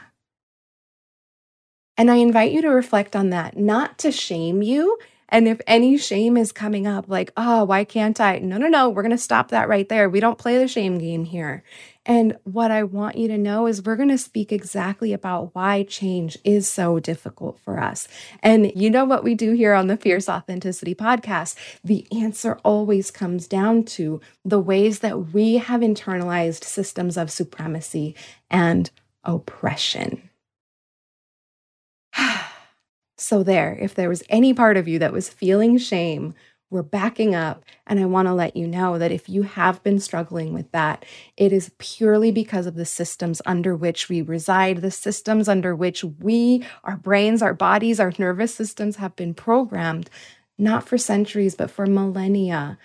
And 1.97 2.09
I 2.09 2.15
invite 2.15 2.51
you 2.51 2.61
to 2.63 2.69
reflect 2.69 3.15
on 3.15 3.29
that, 3.29 3.57
not 3.57 3.99
to 3.99 4.11
shame 4.11 4.63
you. 4.63 4.97
And 5.31 5.47
if 5.47 5.61
any 5.65 5.97
shame 5.97 6.35
is 6.35 6.51
coming 6.51 6.85
up, 6.85 7.05
like, 7.07 7.31
oh, 7.37 7.63
why 7.63 7.85
can't 7.85 8.19
I? 8.19 8.39
No, 8.39 8.57
no, 8.57 8.67
no, 8.67 8.89
we're 8.89 9.01
going 9.01 9.11
to 9.11 9.17
stop 9.17 9.49
that 9.49 9.69
right 9.69 9.87
there. 9.87 10.09
We 10.09 10.19
don't 10.19 10.37
play 10.37 10.57
the 10.57 10.67
shame 10.67 10.97
game 10.97 11.23
here. 11.23 11.63
And 12.05 12.37
what 12.43 12.71
I 12.71 12.83
want 12.83 13.15
you 13.15 13.27
to 13.27 13.37
know 13.37 13.67
is 13.67 13.83
we're 13.83 13.95
going 13.95 14.09
to 14.09 14.17
speak 14.17 14.51
exactly 14.51 15.13
about 15.13 15.53
why 15.53 15.83
change 15.83 16.37
is 16.43 16.67
so 16.67 16.99
difficult 16.99 17.59
for 17.59 17.79
us. 17.79 18.07
And 18.41 18.71
you 18.75 18.89
know 18.89 19.05
what 19.05 19.23
we 19.23 19.35
do 19.35 19.53
here 19.53 19.73
on 19.73 19.87
the 19.87 19.97
Fierce 19.97 20.27
Authenticity 20.27 20.95
podcast? 20.95 21.55
The 21.83 22.07
answer 22.11 22.59
always 22.63 23.11
comes 23.11 23.47
down 23.47 23.83
to 23.83 24.19
the 24.43 24.59
ways 24.59 24.99
that 24.99 25.31
we 25.33 25.57
have 25.57 25.81
internalized 25.81 26.63
systems 26.63 27.17
of 27.17 27.31
supremacy 27.31 28.15
and 28.49 28.89
oppression. 29.23 30.27
So, 33.21 33.43
there, 33.43 33.77
if 33.79 33.95
there 33.95 34.09
was 34.09 34.23
any 34.29 34.53
part 34.53 34.77
of 34.77 34.87
you 34.87 34.99
that 34.99 35.13
was 35.13 35.29
feeling 35.29 35.77
shame, 35.77 36.33
we're 36.71 36.81
backing 36.81 37.35
up. 37.35 37.63
And 37.85 37.99
I 37.99 38.05
want 38.05 38.27
to 38.27 38.33
let 38.33 38.55
you 38.55 38.65
know 38.65 38.97
that 38.97 39.11
if 39.11 39.27
you 39.27 39.43
have 39.43 39.83
been 39.83 39.99
struggling 39.99 40.53
with 40.53 40.71
that, 40.71 41.05
it 41.35 41.51
is 41.51 41.71
purely 41.77 42.31
because 42.31 42.65
of 42.65 42.75
the 42.75 42.85
systems 42.85 43.41
under 43.45 43.75
which 43.75 44.07
we 44.07 44.21
reside, 44.21 44.77
the 44.77 44.89
systems 44.89 45.49
under 45.49 45.75
which 45.75 46.03
we, 46.03 46.65
our 46.85 46.95
brains, 46.95 47.41
our 47.41 47.53
bodies, 47.53 47.99
our 47.99 48.13
nervous 48.17 48.55
systems 48.55 48.95
have 48.95 49.15
been 49.17 49.33
programmed, 49.33 50.09
not 50.57 50.87
for 50.87 50.97
centuries, 50.97 51.55
but 51.55 51.69
for 51.69 51.85
millennia. 51.85 52.77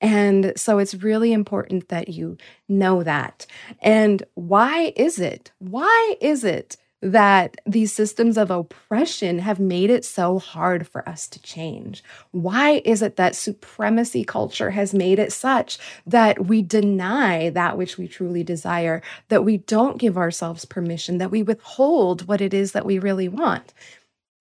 And 0.00 0.52
so 0.56 0.78
it's 0.78 0.94
really 0.94 1.32
important 1.32 1.88
that 1.88 2.08
you 2.08 2.38
know 2.68 3.02
that. 3.04 3.46
And 3.80 4.22
why 4.34 4.92
is 4.96 5.20
it? 5.20 5.52
Why 5.58 6.16
is 6.20 6.44
it 6.44 6.76
that 7.00 7.56
these 7.64 7.92
systems 7.92 8.36
of 8.36 8.50
oppression 8.50 9.38
have 9.38 9.60
made 9.60 9.90
it 9.90 10.04
so 10.04 10.38
hard 10.38 10.86
for 10.86 11.08
us 11.08 11.28
to 11.28 11.40
change? 11.42 12.02
Why 12.32 12.82
is 12.84 13.02
it 13.02 13.16
that 13.16 13.36
supremacy 13.36 14.24
culture 14.24 14.70
has 14.70 14.92
made 14.92 15.18
it 15.18 15.32
such 15.32 15.78
that 16.06 16.46
we 16.46 16.62
deny 16.62 17.50
that 17.50 17.78
which 17.78 17.98
we 17.98 18.08
truly 18.08 18.42
desire, 18.42 19.00
that 19.28 19.44
we 19.44 19.58
don't 19.58 19.98
give 19.98 20.16
ourselves 20.18 20.64
permission, 20.64 21.18
that 21.18 21.30
we 21.30 21.42
withhold 21.42 22.26
what 22.26 22.40
it 22.40 22.52
is 22.52 22.72
that 22.72 22.86
we 22.86 22.98
really 22.98 23.28
want? 23.28 23.72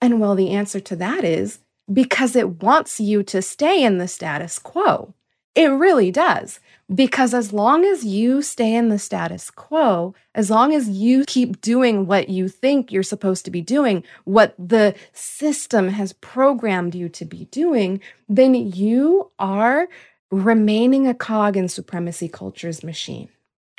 And 0.02 0.20
well, 0.20 0.36
the 0.36 0.52
answer 0.52 0.80
to 0.80 0.96
that 0.98 1.24
is 1.24 1.60
because 1.92 2.36
it 2.36 2.62
wants 2.62 3.00
you 3.00 3.24
to 3.24 3.42
stay 3.42 3.84
in 3.84 3.98
the 3.98 4.08
status 4.08 4.60
quo. 4.60 5.14
It 5.58 5.70
really 5.70 6.12
does. 6.12 6.60
Because 6.94 7.34
as 7.34 7.52
long 7.52 7.84
as 7.84 8.06
you 8.06 8.44
stay 8.44 8.76
in 8.76 8.90
the 8.90 9.00
status 9.00 9.50
quo, 9.50 10.14
as 10.36 10.52
long 10.52 10.74
as 10.74 10.88
you 10.88 11.26
keep 11.26 11.60
doing 11.60 12.06
what 12.06 12.30
you 12.30 12.48
think 12.48 12.92
you're 12.92 13.02
supposed 13.02 13.44
to 13.46 13.52
be 13.52 13.62
doing, 13.62 14.04
what 14.24 14.54
the 14.60 14.94
system 15.14 15.90
has 15.90 16.14
programmed 16.14 16.94
you 16.94 17.10
to 17.10 17.26
be 17.26 17.46
doing, 17.46 18.00
then 18.30 18.54
you 18.54 19.32
are 19.40 19.90
remaining 20.30 21.08
a 21.08 21.16
cog 21.16 21.58
in 21.58 21.68
supremacy 21.68 22.30
culture's 22.30 22.84
machine. 22.84 23.28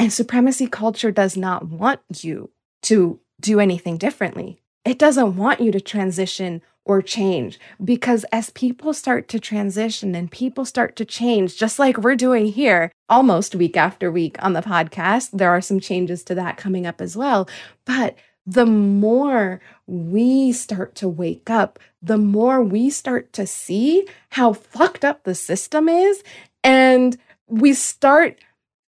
And 0.00 0.12
supremacy 0.12 0.66
culture 0.66 1.12
does 1.12 1.36
not 1.36 1.68
want 1.68 2.00
you 2.22 2.50
to 2.82 3.20
do 3.40 3.60
anything 3.60 3.98
differently. 3.98 4.60
It 4.88 4.98
doesn't 4.98 5.36
want 5.36 5.60
you 5.60 5.70
to 5.72 5.82
transition 5.82 6.62
or 6.86 7.02
change 7.02 7.60
because 7.84 8.24
as 8.32 8.48
people 8.48 8.94
start 8.94 9.28
to 9.28 9.38
transition 9.38 10.14
and 10.14 10.30
people 10.30 10.64
start 10.64 10.96
to 10.96 11.04
change, 11.04 11.58
just 11.58 11.78
like 11.78 11.98
we're 11.98 12.16
doing 12.16 12.46
here 12.46 12.90
almost 13.06 13.54
week 13.54 13.76
after 13.76 14.10
week 14.10 14.42
on 14.42 14.54
the 14.54 14.62
podcast, 14.62 15.32
there 15.32 15.50
are 15.50 15.60
some 15.60 15.78
changes 15.78 16.24
to 16.24 16.34
that 16.36 16.56
coming 16.56 16.86
up 16.86 17.02
as 17.02 17.18
well. 17.18 17.46
But 17.84 18.16
the 18.46 18.64
more 18.64 19.60
we 19.86 20.52
start 20.52 20.94
to 20.94 21.06
wake 21.06 21.50
up, 21.50 21.78
the 22.00 22.16
more 22.16 22.62
we 22.62 22.88
start 22.88 23.34
to 23.34 23.46
see 23.46 24.08
how 24.30 24.54
fucked 24.54 25.04
up 25.04 25.24
the 25.24 25.34
system 25.34 25.86
is. 25.90 26.22
And 26.64 27.18
we 27.46 27.74
start 27.74 28.38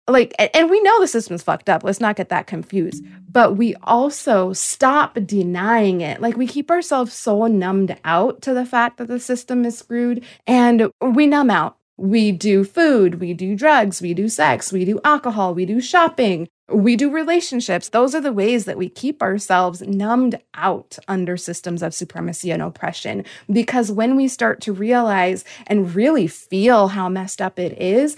like 0.09 0.35
and 0.55 0.71
we 0.71 0.81
know 0.81 1.01
the 1.01 1.07
system's 1.07 1.43
fucked 1.43 1.69
up 1.69 1.85
let's 1.85 2.01
not 2.01 2.17
get 2.17 2.29
that 2.31 2.47
confused 2.47 3.05
but 3.31 3.57
we 3.57 3.75
also 3.83 4.53
stop 4.53 5.19
denying 5.25 6.01
it. 6.01 6.21
Like 6.21 6.37
we 6.37 6.47
keep 6.47 6.71
ourselves 6.71 7.13
so 7.13 7.47
numbed 7.47 7.97
out 8.05 8.43
to 8.43 8.55
the 8.55 8.65
fact 8.65 8.97
that 8.99 9.09
the 9.09 9.21
system 9.21 9.65
is 9.65 9.79
screwed 9.79 10.25
and 10.47 10.91
we 11.01 11.27
numb 11.27 11.51
out. 11.51 11.77
We 11.97 12.33
do 12.33 12.65
food 12.65 13.21
we 13.21 13.35
do 13.35 13.57
drugs 13.57 14.01
we 14.01 14.15
do 14.15 14.29
sex 14.29 14.73
we 14.73 14.85
do 14.85 15.01
alcohol 15.05 15.53
we 15.53 15.67
do 15.67 15.81
shopping 15.81 16.49
we 16.71 16.97
do 16.97 17.11
relationships. 17.11 17.89
Those 17.89 18.15
are 18.15 18.21
the 18.21 18.33
ways 18.33 18.67
that 18.67 18.77
we 18.77 18.91
keep 18.91 19.23
ourselves 19.23 19.81
numbed 19.81 20.39
out 20.53 20.99
under 21.09 21.37
systems 21.37 21.83
of 21.83 21.95
supremacy 21.95 22.51
and 22.51 22.61
oppression. 22.61 23.25
Because 23.51 23.91
when 23.91 24.17
we 24.17 24.29
start 24.29 24.61
to 24.63 24.75
realize 24.75 25.45
and 25.67 25.95
really 25.95 26.27
feel 26.27 26.89
how 26.89 27.09
messed 27.09 27.41
up 27.41 27.59
it 27.59 27.73
is 27.81 28.17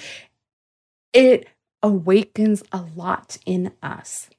it 1.13 1.49
awakens 1.83 2.63
a 2.73 2.85
lot 2.97 3.39
in 3.47 3.73
us. 3.83 4.31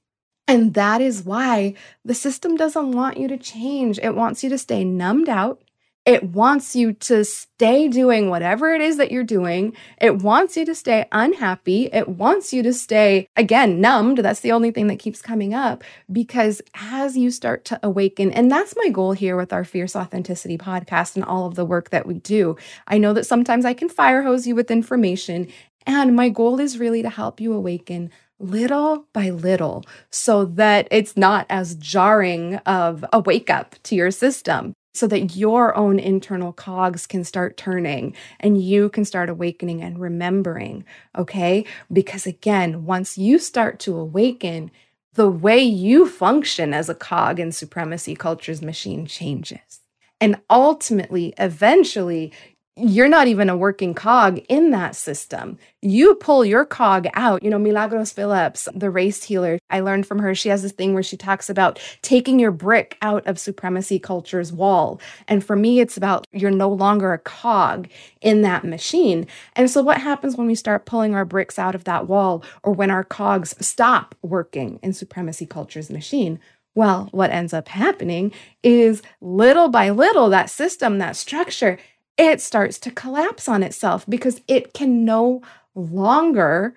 And 0.47 0.73
that 0.73 1.01
is 1.01 1.23
why 1.23 1.75
the 2.03 2.15
system 2.15 2.57
doesn't 2.57 2.91
want 2.91 3.17
you 3.17 3.27
to 3.29 3.37
change. 3.37 3.99
It 3.99 4.15
wants 4.15 4.43
you 4.43 4.49
to 4.49 4.57
stay 4.57 4.83
numbed 4.83 5.29
out 5.29 5.61
It 6.03 6.23
wants 6.23 6.75
you 6.75 6.93
to 6.93 7.23
stay 7.23 7.87
doing 7.87 8.31
whatever 8.31 8.73
it 8.73 8.81
is 8.81 8.97
that 8.97 9.11
you're 9.11 9.23
doing. 9.23 9.75
It 10.01 10.17
wants 10.23 10.57
you 10.57 10.65
to 10.65 10.73
stay 10.73 11.05
unhappy. 11.11 11.89
It 11.93 12.09
wants 12.09 12.51
you 12.51 12.63
to 12.63 12.73
stay, 12.73 13.27
again, 13.35 13.79
numbed. 13.81 14.17
That's 14.17 14.39
the 14.39 14.51
only 14.51 14.71
thing 14.71 14.87
that 14.87 14.97
keeps 14.97 15.21
coming 15.21 15.53
up 15.53 15.83
because 16.11 16.59
as 16.73 17.15
you 17.15 17.29
start 17.29 17.65
to 17.65 17.79
awaken, 17.83 18.31
and 18.31 18.49
that's 18.49 18.73
my 18.77 18.89
goal 18.89 19.11
here 19.11 19.37
with 19.37 19.53
our 19.53 19.63
Fierce 19.63 19.95
Authenticity 19.95 20.57
podcast 20.57 21.15
and 21.15 21.23
all 21.23 21.45
of 21.45 21.53
the 21.53 21.65
work 21.65 21.91
that 21.91 22.07
we 22.07 22.15
do. 22.15 22.55
I 22.87 22.97
know 22.97 23.13
that 23.13 23.27
sometimes 23.27 23.63
I 23.63 23.75
can 23.75 23.87
fire 23.87 24.23
hose 24.23 24.47
you 24.47 24.55
with 24.55 24.71
information, 24.71 25.49
and 25.85 26.15
my 26.15 26.29
goal 26.29 26.59
is 26.59 26.77
really 26.77 27.01
to 27.01 27.09
help 27.09 27.39
you 27.39 27.53
awaken 27.53 28.11
little 28.39 29.05
by 29.13 29.29
little 29.29 29.83
so 30.09 30.45
that 30.45 30.87
it's 30.89 31.15
not 31.15 31.45
as 31.49 31.75
jarring 31.75 32.55
of 32.65 33.05
a 33.13 33.19
wake 33.19 33.49
up 33.49 33.75
to 33.83 33.95
your 33.95 34.11
system 34.11 34.73
so 34.93 35.07
that 35.07 35.35
your 35.35 35.75
own 35.75 35.99
internal 35.99 36.51
cogs 36.51 37.07
can 37.07 37.23
start 37.23 37.55
turning 37.55 38.13
and 38.39 38.61
you 38.61 38.89
can 38.89 39.05
start 39.05 39.29
awakening 39.29 39.81
and 39.81 39.99
remembering. 39.99 40.83
Okay. 41.17 41.65
Because 41.91 42.25
again, 42.25 42.85
once 42.85 43.17
you 43.17 43.39
start 43.39 43.79
to 43.79 43.97
awaken, 43.97 44.69
the 45.13 45.29
way 45.29 45.59
you 45.59 46.07
function 46.07 46.73
as 46.73 46.89
a 46.89 46.95
cog 46.95 47.39
in 47.39 47.51
supremacy 47.51 48.15
culture's 48.15 48.61
machine 48.61 49.05
changes. 49.05 49.81
And 50.19 50.39
ultimately, 50.49 51.33
eventually, 51.39 52.31
you're 52.77 53.09
not 53.09 53.27
even 53.27 53.49
a 53.49 53.57
working 53.57 53.93
cog 53.93 54.39
in 54.47 54.71
that 54.71 54.95
system. 54.95 55.57
You 55.81 56.15
pull 56.15 56.45
your 56.45 56.63
cog 56.63 57.05
out. 57.15 57.43
You 57.43 57.49
know, 57.49 57.59
Milagros 57.59 58.13
Phillips, 58.13 58.69
the 58.73 58.89
race 58.89 59.23
healer, 59.23 59.59
I 59.69 59.81
learned 59.81 60.07
from 60.07 60.19
her. 60.19 60.33
She 60.33 60.47
has 60.49 60.61
this 60.61 60.71
thing 60.71 60.93
where 60.93 61.03
she 61.03 61.17
talks 61.17 61.49
about 61.49 61.81
taking 62.01 62.39
your 62.39 62.51
brick 62.51 62.97
out 63.01 63.27
of 63.27 63.37
supremacy 63.37 63.99
culture's 63.99 64.53
wall. 64.53 65.01
And 65.27 65.43
for 65.43 65.57
me, 65.57 65.81
it's 65.81 65.97
about 65.97 66.25
you're 66.31 66.49
no 66.49 66.69
longer 66.69 67.11
a 67.11 67.19
cog 67.19 67.89
in 68.21 68.41
that 68.43 68.63
machine. 68.63 69.27
And 69.57 69.69
so, 69.69 69.81
what 69.81 69.99
happens 69.99 70.37
when 70.37 70.47
we 70.47 70.55
start 70.55 70.85
pulling 70.85 71.13
our 71.13 71.25
bricks 71.25 71.59
out 71.59 71.75
of 71.75 71.83
that 71.83 72.07
wall 72.07 72.41
or 72.63 72.71
when 72.71 72.89
our 72.89 73.03
cogs 73.03 73.53
stop 73.59 74.15
working 74.21 74.79
in 74.81 74.93
supremacy 74.93 75.45
culture's 75.45 75.89
machine? 75.89 76.39
Well, 76.73 77.09
what 77.11 77.31
ends 77.31 77.53
up 77.53 77.67
happening 77.67 78.31
is 78.63 79.01
little 79.19 79.67
by 79.67 79.89
little, 79.89 80.29
that 80.29 80.49
system, 80.49 80.99
that 80.99 81.17
structure, 81.17 81.77
it 82.17 82.41
starts 82.41 82.79
to 82.79 82.91
collapse 82.91 83.47
on 83.47 83.63
itself 83.63 84.05
because 84.07 84.41
it 84.47 84.73
can 84.73 85.05
no 85.05 85.41
longer 85.75 86.75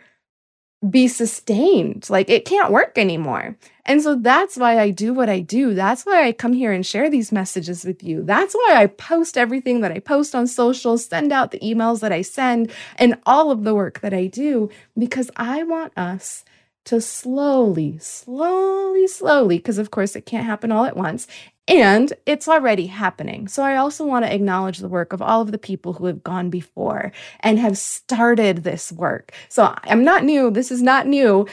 be 0.88 1.08
sustained. 1.08 2.08
Like 2.10 2.28
it 2.28 2.44
can't 2.44 2.72
work 2.72 2.98
anymore. 2.98 3.56
And 3.86 4.02
so 4.02 4.14
that's 4.14 4.56
why 4.56 4.78
I 4.78 4.90
do 4.90 5.12
what 5.12 5.28
I 5.28 5.40
do. 5.40 5.74
That's 5.74 6.04
why 6.04 6.26
I 6.26 6.32
come 6.32 6.52
here 6.52 6.72
and 6.72 6.84
share 6.84 7.10
these 7.10 7.32
messages 7.32 7.84
with 7.84 8.02
you. 8.02 8.22
That's 8.22 8.54
why 8.54 8.74
I 8.76 8.86
post 8.86 9.36
everything 9.36 9.80
that 9.80 9.92
I 9.92 9.98
post 9.98 10.34
on 10.34 10.46
social, 10.46 10.96
send 10.98 11.32
out 11.32 11.50
the 11.50 11.60
emails 11.60 12.00
that 12.00 12.12
I 12.12 12.22
send, 12.22 12.70
and 12.96 13.18
all 13.26 13.50
of 13.50 13.64
the 13.64 13.74
work 13.74 14.00
that 14.00 14.14
I 14.14 14.26
do, 14.26 14.70
because 14.98 15.30
I 15.36 15.62
want 15.62 15.96
us 15.96 16.44
to 16.86 17.00
slowly, 17.00 17.98
slowly, 17.98 19.06
slowly, 19.06 19.58
because 19.58 19.78
of 19.78 19.90
course 19.90 20.14
it 20.16 20.26
can't 20.26 20.46
happen 20.46 20.70
all 20.70 20.84
at 20.84 20.96
once, 20.96 21.26
and 21.66 22.12
it's 22.26 22.46
already 22.48 22.86
happening. 22.86 23.48
So 23.48 23.62
I 23.62 23.76
also 23.76 24.04
want 24.04 24.24
to 24.24 24.34
acknowledge 24.34 24.78
the 24.78 24.88
work 24.88 25.12
of 25.12 25.22
all 25.22 25.40
of 25.40 25.50
the 25.50 25.58
people 25.58 25.94
who 25.94 26.06
have 26.06 26.22
gone 26.22 26.50
before 26.50 27.10
and 27.40 27.58
have 27.58 27.78
started 27.78 28.64
this 28.64 28.92
work. 28.92 29.32
So 29.48 29.74
I'm 29.84 30.04
not 30.04 30.24
new. 30.24 30.50
This 30.50 30.70
is 30.70 30.82
not 30.82 31.06
new. 31.06 31.46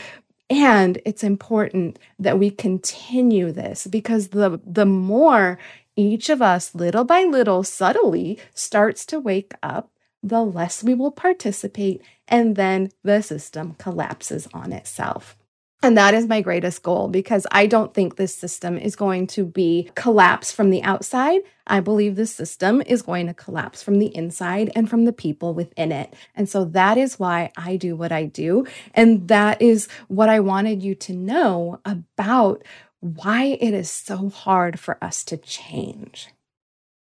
And 0.50 1.01
it's 1.06 1.24
important 1.24 1.98
that 2.20 2.38
we 2.38 2.51
continue 2.51 3.53
this 3.53 3.88
because 3.88 4.30
the, 4.30 4.60
the 4.65 4.86
more 4.86 5.58
each 5.96 6.30
of 6.30 6.41
us, 6.41 6.75
little 6.75 7.06
by 7.06 7.24
little, 7.24 7.63
subtly 7.63 8.38
starts 8.53 9.06
to 9.08 9.20
wake 9.20 9.53
up, 9.63 9.91
the 10.22 10.44
less 10.44 10.84
we 10.84 10.94
will 10.94 11.12
participate. 11.12 12.01
And 12.27 12.58
then 12.58 12.91
the 13.01 13.22
system 13.22 13.75
collapses 13.75 14.48
on 14.53 14.74
itself. 14.74 15.38
And 15.84 15.98
that 15.98 16.14
is 16.14 16.28
my 16.28 16.42
greatest 16.42 16.84
goal 16.84 17.08
because 17.08 17.48
I 17.52 17.66
don't 17.66 17.94
think 17.94 18.16
this 18.16 18.36
system 18.36 18.78
is 18.78 18.96
going 18.96 19.26
to 19.28 19.44
be 19.46 19.90
collapse 19.96 20.52
from 20.52 20.70
the 20.70 20.84
outside. 20.84 21.42
I 21.66 21.80
believe 21.80 22.16
this 22.16 22.34
system 22.34 22.84
is 22.86 23.02
going 23.02 23.26
to 23.28 23.34
collapse 23.34 23.82
from 23.82 23.98
the 23.98 24.15
inside 24.15 24.72
and 24.76 24.88
from 24.88 25.06
the 25.06 25.13
people 25.13 25.56
within 25.56 25.91
it. 25.91 26.13
And 26.36 26.48
so 26.48 26.65
that 26.65 27.00
is 27.00 27.17
why 27.17 27.52
I 27.58 27.78
do 27.78 27.96
what 27.96 28.12
I 28.12 28.26
do. 28.26 28.67
And 28.94 29.28
that 29.30 29.60
is 29.60 29.88
what 30.08 30.30
I 30.30 30.39
wanted 30.39 30.84
you 30.84 30.94
to 30.96 31.13
know 31.13 31.80
about 31.84 32.63
why 33.00 33.58
it 33.60 33.74
is 33.74 33.89
so 33.89 34.30
hard 34.30 34.80
for 34.80 35.04
us 35.04 35.24
to 35.26 35.38
change. 35.38 36.28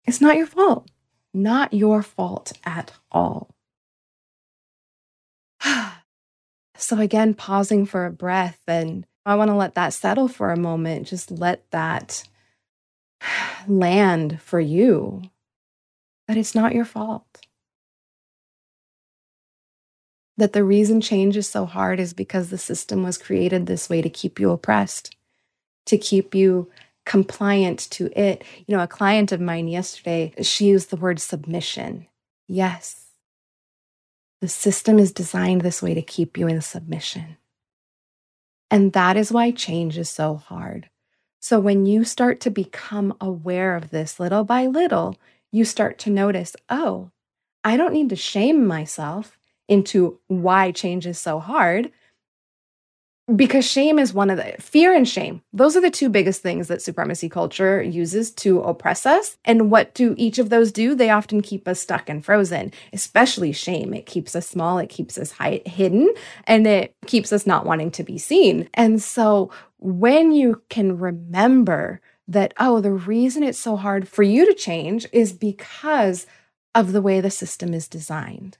It's 0.05 0.21
not 0.21 0.37
your 0.37 0.47
fault, 0.47 0.89
not 1.33 1.73
your 1.73 2.01
fault 2.01 2.53
at 2.63 2.93
all. 3.11 3.49
So, 6.79 6.97
again, 6.99 7.33
pausing 7.33 7.85
for 7.85 8.05
a 8.05 8.11
breath, 8.11 8.61
and 8.65 9.05
I 9.25 9.35
want 9.35 9.49
to 9.49 9.55
let 9.55 9.75
that 9.75 9.93
settle 9.93 10.29
for 10.29 10.51
a 10.51 10.57
moment. 10.57 11.07
Just 11.07 11.29
let 11.29 11.69
that 11.71 12.23
land 13.67 14.41
for 14.41 14.61
you 14.61 15.23
that 16.27 16.37
it's 16.37 16.55
not 16.55 16.73
your 16.73 16.85
fault. 16.85 17.25
That 20.37 20.53
the 20.53 20.63
reason 20.63 21.01
change 21.01 21.35
is 21.35 21.49
so 21.49 21.65
hard 21.65 21.99
is 21.99 22.13
because 22.13 22.49
the 22.49 22.57
system 22.57 23.03
was 23.03 23.17
created 23.17 23.65
this 23.65 23.89
way 23.89 24.01
to 24.01 24.09
keep 24.09 24.39
you 24.39 24.51
oppressed, 24.51 25.17
to 25.87 25.97
keep 25.97 26.33
you 26.33 26.71
compliant 27.05 27.79
to 27.91 28.09
it. 28.17 28.43
You 28.67 28.77
know, 28.77 28.83
a 28.83 28.87
client 28.87 29.33
of 29.33 29.41
mine 29.41 29.67
yesterday, 29.67 30.33
she 30.41 30.67
used 30.67 30.91
the 30.91 30.95
word 30.95 31.19
submission. 31.19 32.07
Yes, 32.47 33.08
the 34.41 34.47
system 34.47 34.99
is 34.99 35.11
designed 35.11 35.61
this 35.61 35.81
way 35.81 35.93
to 35.93 36.01
keep 36.01 36.37
you 36.37 36.47
in 36.47 36.61
submission. 36.61 37.37
And 38.71 38.93
that 38.93 39.17
is 39.17 39.31
why 39.31 39.51
change 39.51 39.97
is 39.97 40.09
so 40.09 40.35
hard. 40.35 40.89
So 41.39 41.59
when 41.59 41.85
you 41.85 42.03
start 42.03 42.39
to 42.41 42.49
become 42.49 43.15
aware 43.19 43.75
of 43.75 43.89
this 43.89 44.19
little 44.19 44.43
by 44.43 44.67
little, 44.67 45.17
you 45.51 45.65
start 45.65 45.97
to 45.99 46.09
notice, 46.09 46.55
oh, 46.69 47.11
I 47.63 47.77
don't 47.77 47.93
need 47.93 48.09
to 48.09 48.15
shame 48.15 48.65
myself 48.65 49.37
into 49.67 50.19
why 50.27 50.71
change 50.71 51.05
is 51.05 51.19
so 51.19 51.39
hard 51.39 51.91
because 53.35 53.65
shame 53.65 53.99
is 53.99 54.13
one 54.13 54.29
of 54.29 54.37
the 54.37 54.55
fear 54.59 54.93
and 54.93 55.07
shame. 55.07 55.41
Those 55.53 55.75
are 55.75 55.81
the 55.81 55.91
two 55.91 56.09
biggest 56.09 56.41
things 56.41 56.67
that 56.67 56.81
supremacy 56.81 57.29
culture 57.29 57.81
uses 57.81 58.31
to 58.31 58.61
oppress 58.61 59.05
us. 59.05 59.37
And 59.45 59.69
what 59.69 59.93
do 59.93 60.15
each 60.17 60.39
of 60.39 60.49
those 60.49 60.71
do? 60.71 60.95
They 60.95 61.09
often 61.09 61.41
keep 61.41 61.67
us 61.67 61.79
stuck 61.79 62.09
and 62.09 62.23
frozen, 62.23 62.71
especially 62.93 63.51
shame. 63.51 63.93
It 63.93 64.05
keeps 64.05 64.35
us 64.35 64.47
small, 64.47 64.77
it 64.79 64.89
keeps 64.89 65.17
us 65.17 65.31
high, 65.31 65.61
hidden, 65.65 66.13
and 66.45 66.65
it 66.65 66.95
keeps 67.05 67.31
us 67.31 67.45
not 67.45 67.65
wanting 67.65 67.91
to 67.91 68.03
be 68.03 68.17
seen. 68.17 68.69
And 68.73 69.01
so 69.01 69.51
when 69.77 70.31
you 70.31 70.61
can 70.69 70.97
remember 70.97 72.01
that, 72.27 72.53
oh, 72.59 72.79
the 72.79 72.91
reason 72.91 73.43
it's 73.43 73.59
so 73.59 73.75
hard 73.75 74.07
for 74.07 74.23
you 74.23 74.45
to 74.45 74.53
change 74.53 75.07
is 75.11 75.33
because 75.33 76.25
of 76.75 76.91
the 76.91 77.01
way 77.01 77.21
the 77.21 77.31
system 77.31 77.73
is 77.73 77.87
designed. 77.87 78.57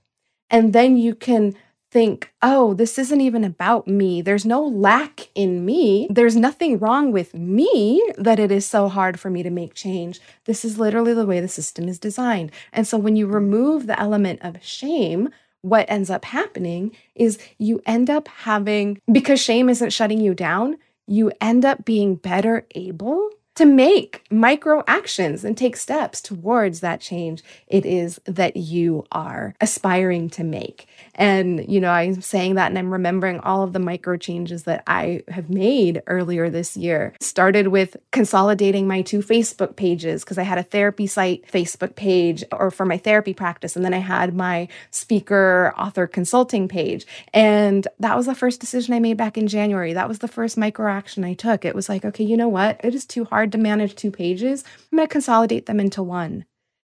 And 0.50 0.74
then 0.74 0.98
you 0.98 1.14
can 1.14 1.56
think, 1.92 2.32
oh, 2.42 2.74
this 2.74 3.00
isn't 3.00 3.22
even 3.22 3.44
about 3.44 3.88
me. 3.88 4.22
There's 4.22 4.46
no 4.46 4.64
lack 4.64 5.30
in 5.34 5.66
me. 5.66 6.08
There's 6.10 6.36
nothing 6.36 6.78
wrong 6.78 7.12
with 7.12 7.34
me 7.34 8.04
that 8.18 8.40
it 8.40 8.52
is 8.52 8.66
so 8.66 8.90
hard 8.90 9.20
for 9.20 9.30
me 9.30 9.42
to 9.44 9.50
make 9.50 9.74
change. 9.74 10.20
This 10.46 10.64
is 10.64 10.78
literally 10.78 11.14
the 11.14 11.26
way 11.26 11.40
the 11.40 11.48
system 11.48 11.88
is 11.88 11.98
designed. 11.98 12.52
And 12.72 12.88
so 12.88 12.98
when 12.98 13.16
you 13.16 13.26
remove 13.28 13.88
the 13.88 14.00
element 14.00 14.40
of 14.44 14.64
shame, 14.64 15.30
what 15.62 15.90
ends 15.90 16.10
up 16.10 16.26
happening 16.26 16.96
is 17.16 17.40
you 17.58 17.82
end 17.86 18.10
up 18.10 18.28
having, 18.28 19.02
because 19.12 19.42
shame 19.42 19.68
isn't 19.68 19.92
shutting 19.92 20.20
you 20.20 20.34
down, 20.34 20.78
you 21.08 21.32
end 21.42 21.66
up 21.66 21.86
being 21.86 22.16
better 22.16 22.68
able 22.76 23.32
to 23.56 23.66
make 23.66 24.24
micro 24.32 24.82
actions 24.88 25.44
and 25.44 25.58
take 25.58 25.76
steps 25.76 26.22
towards 26.22 26.80
that 26.80 27.02
change 27.02 27.44
it 27.68 27.86
is 27.86 28.22
that 28.24 28.56
you 28.56 29.06
are 29.12 29.54
aspiring 29.60 30.30
to 30.30 30.46
make. 30.46 30.88
And, 31.20 31.70
you 31.70 31.82
know, 31.82 31.92
I'm 31.92 32.22
saying 32.22 32.56
that 32.56 32.68
and 32.72 32.80
I'm 32.80 32.94
remembering 32.94 33.42
all 33.42 33.62
of 33.62 33.74
the 33.74 33.80
micro 33.80 34.16
changes 34.16 34.64
that 34.64 34.84
I 34.88 35.22
have 35.28 35.50
made 35.50 36.02
earlier 36.08 36.50
this 36.50 36.78
year. 36.78 37.14
Started 37.20 37.68
with 37.68 37.98
consolidating 38.12 38.88
my 38.88 39.02
two 39.02 39.20
Facebook 39.20 39.76
pages 39.76 40.24
because 40.24 40.38
I 40.38 40.44
had 40.44 40.58
a 40.58 40.64
therapy 40.64 41.08
site 41.08 41.46
Facebook 41.46 41.96
page 41.96 42.46
or 42.54 42.72
for 42.72 42.86
my 42.86 42.98
therapy 42.98 43.34
practice. 43.34 43.76
And 43.76 43.84
then 43.84 43.94
I 43.94 44.00
had 44.00 44.34
my 44.34 44.70
speaker, 44.92 45.74
author 45.78 46.08
consulting 46.08 46.70
page. 46.70 47.06
And 47.34 47.86
that 48.00 48.16
was 48.16 48.26
the 48.26 48.34
first 48.34 48.62
decision 48.62 48.94
I 48.94 49.00
made 49.02 49.18
back 49.18 49.38
in 49.38 49.50
January. 49.50 49.92
That 49.92 50.08
was 50.08 50.20
the 50.20 50.30
first 50.30 50.58
micro 50.58 50.90
action 50.90 51.26
I 51.26 51.34
took. 51.34 51.66
It 51.66 51.76
was 51.76 51.90
like, 51.90 52.06
okay, 52.06 52.24
you 52.24 52.38
know 52.38 52.48
what? 52.48 52.80
It 52.82 52.96
is 52.96 53.06
too 53.06 53.26
hard 53.26 53.52
to 53.52 53.58
manage 53.58 53.96
two 53.96 54.10
pages. 54.10 54.64
I'm 54.90 54.98
going 54.98 55.08
to 55.08 55.12
consolidate 55.12 55.66
them 55.66 55.82
into 55.82 56.02
one. 56.02 56.46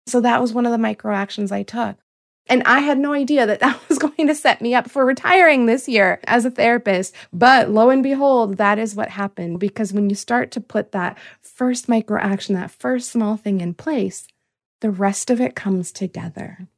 So 0.06 0.20
that 0.20 0.40
was 0.40 0.52
one 0.52 0.66
of 0.66 0.72
the 0.72 0.78
micro 0.78 1.12
actions 1.14 1.50
I 1.50 1.64
took. 1.64 1.96
And 2.50 2.64
I 2.64 2.80
had 2.80 2.98
no 2.98 3.12
idea 3.12 3.46
that 3.46 3.60
that 3.60 3.80
was 3.88 3.98
going 3.98 4.26
to 4.26 4.34
set 4.34 4.60
me 4.60 4.74
up 4.74 4.90
for 4.90 5.06
retiring 5.06 5.64
this 5.64 5.88
year 5.88 6.20
as 6.24 6.44
a 6.44 6.50
therapist. 6.50 7.14
But 7.32 7.70
lo 7.70 7.88
and 7.88 8.02
behold, 8.02 8.56
that 8.56 8.78
is 8.78 8.96
what 8.96 9.08
happened. 9.10 9.60
Because 9.60 9.92
when 9.92 10.10
you 10.10 10.16
start 10.16 10.50
to 10.52 10.60
put 10.60 10.92
that 10.92 11.16
first 11.40 11.88
micro 11.88 12.20
action, 12.20 12.56
that 12.56 12.72
first 12.72 13.10
small 13.10 13.36
thing 13.36 13.60
in 13.60 13.72
place, 13.72 14.26
the 14.80 14.90
rest 14.90 15.30
of 15.30 15.40
it 15.40 15.54
comes 15.54 15.92
together. 15.92 16.68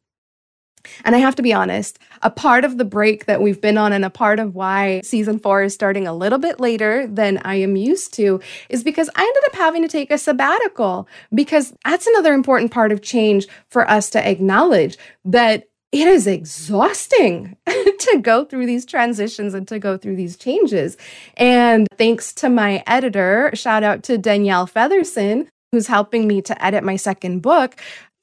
And 1.05 1.15
I 1.15 1.19
have 1.19 1.35
to 1.37 1.43
be 1.43 1.53
honest, 1.53 1.99
a 2.23 2.31
part 2.31 2.65
of 2.65 2.79
the 2.79 2.85
break 2.85 3.27
that 3.27 3.41
we've 3.41 3.61
been 3.61 3.79
on 3.79 3.93
and 3.93 4.05
a 4.05 4.11
part 4.11 4.39
of 4.39 4.55
why 4.55 5.01
season 5.03 5.39
four 5.39 5.63
is 5.63 5.75
starting 5.75 6.07
a 6.07 6.15
little 6.15 6.39
bit 6.39 6.61
later 6.61 7.07
than 7.07 7.39
I 7.45 7.57
am 7.57 7.77
used 7.77 8.15
to 8.15 8.41
is 8.69 8.85
because 8.85 9.11
I 9.15 9.23
ended 9.23 9.43
up 9.47 9.55
having 9.55 9.83
to 9.83 9.89
take 9.89 10.11
a 10.11 10.19
sabbatical 10.19 11.09
because 11.35 11.75
that's 11.85 12.07
another 12.07 12.35
important 12.35 12.71
part 12.71 12.93
of 12.93 13.03
change 13.03 13.47
for 13.69 13.89
us 13.91 14.11
to 14.11 14.29
acknowledge 14.29 14.97
that 15.25 15.69
it 15.93 16.09
is 16.09 16.27
exhausting 16.27 17.57
to 17.67 18.19
go 18.23 18.45
through 18.45 18.67
these 18.67 18.87
transitions 18.87 19.53
and 19.53 19.69
to 19.69 19.79
go 19.79 19.99
through 19.99 20.17
these 20.17 20.37
changes. 20.37 20.97
And 21.37 21.87
thanks 21.99 22.33
to 22.35 22.49
my 22.49 22.83
editor, 22.87 23.51
shout 23.55 23.85
out 23.85 24.03
to 24.05 24.17
Danielle 24.17 24.67
Featherson, 24.67 25.49
who's 25.71 25.87
helping 25.87 26.27
me 26.27 26.41
to 26.43 26.65
edit 26.65 26.83
my 26.83 26.97
second 26.97 27.41
book 27.41 27.77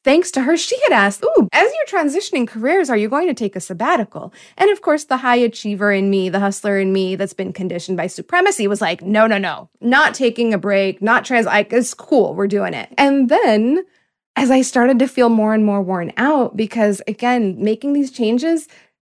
thanks 0.04 0.32
to 0.32 0.42
her, 0.42 0.58
she 0.58 0.80
had 0.84 0.94
asked, 0.94 1.24
Ooh, 1.24 1.48
as 1.52 1.72
you're 1.74 2.02
transitioning 2.02 2.48
careers, 2.48 2.90
are 2.90 2.98
you 2.98 3.10
going 3.10 3.28
to 3.28 3.34
take 3.34 3.56
a 3.56 3.60
sabbatical? 3.60 4.34
And 4.58 4.70
of 4.70 4.82
course, 4.82 5.06
the 5.06 5.18
high 5.18 5.38
achiever 5.38 5.92
in 5.92 6.10
me, 6.10 6.30
the 6.30 6.40
hustler 6.40 6.80
in 6.80 6.94
me 6.94 7.16
that's 7.16 7.34
been 7.34 7.54
conditioned 7.54 7.98
by 7.98 8.08
supremacy 8.08 8.68
was 8.68 8.82
like, 8.82 9.02
no, 9.02 9.28
no, 9.28 9.38
no, 9.38 9.70
not 9.82 10.14
taking 10.14 10.54
a 10.54 10.58
break, 10.58 11.02
not 11.02 11.26
trans, 11.26 11.46
like, 11.46 11.72
it's 11.74 11.94
cool, 11.94 12.34
we're 12.34 12.48
doing 12.48 12.74
it. 12.74 12.94
And 12.98 13.30
then 13.30 13.86
as 14.36 14.52
I 14.52 14.62
started 14.62 15.00
to 15.00 15.08
feel 15.08 15.28
more 15.30 15.54
and 15.54 15.66
more 15.66 15.82
worn 15.82 16.14
out, 16.16 16.56
because 16.56 17.02
again, 17.08 17.62
making 17.62 17.94
these 17.94 18.10
changes 18.10 18.68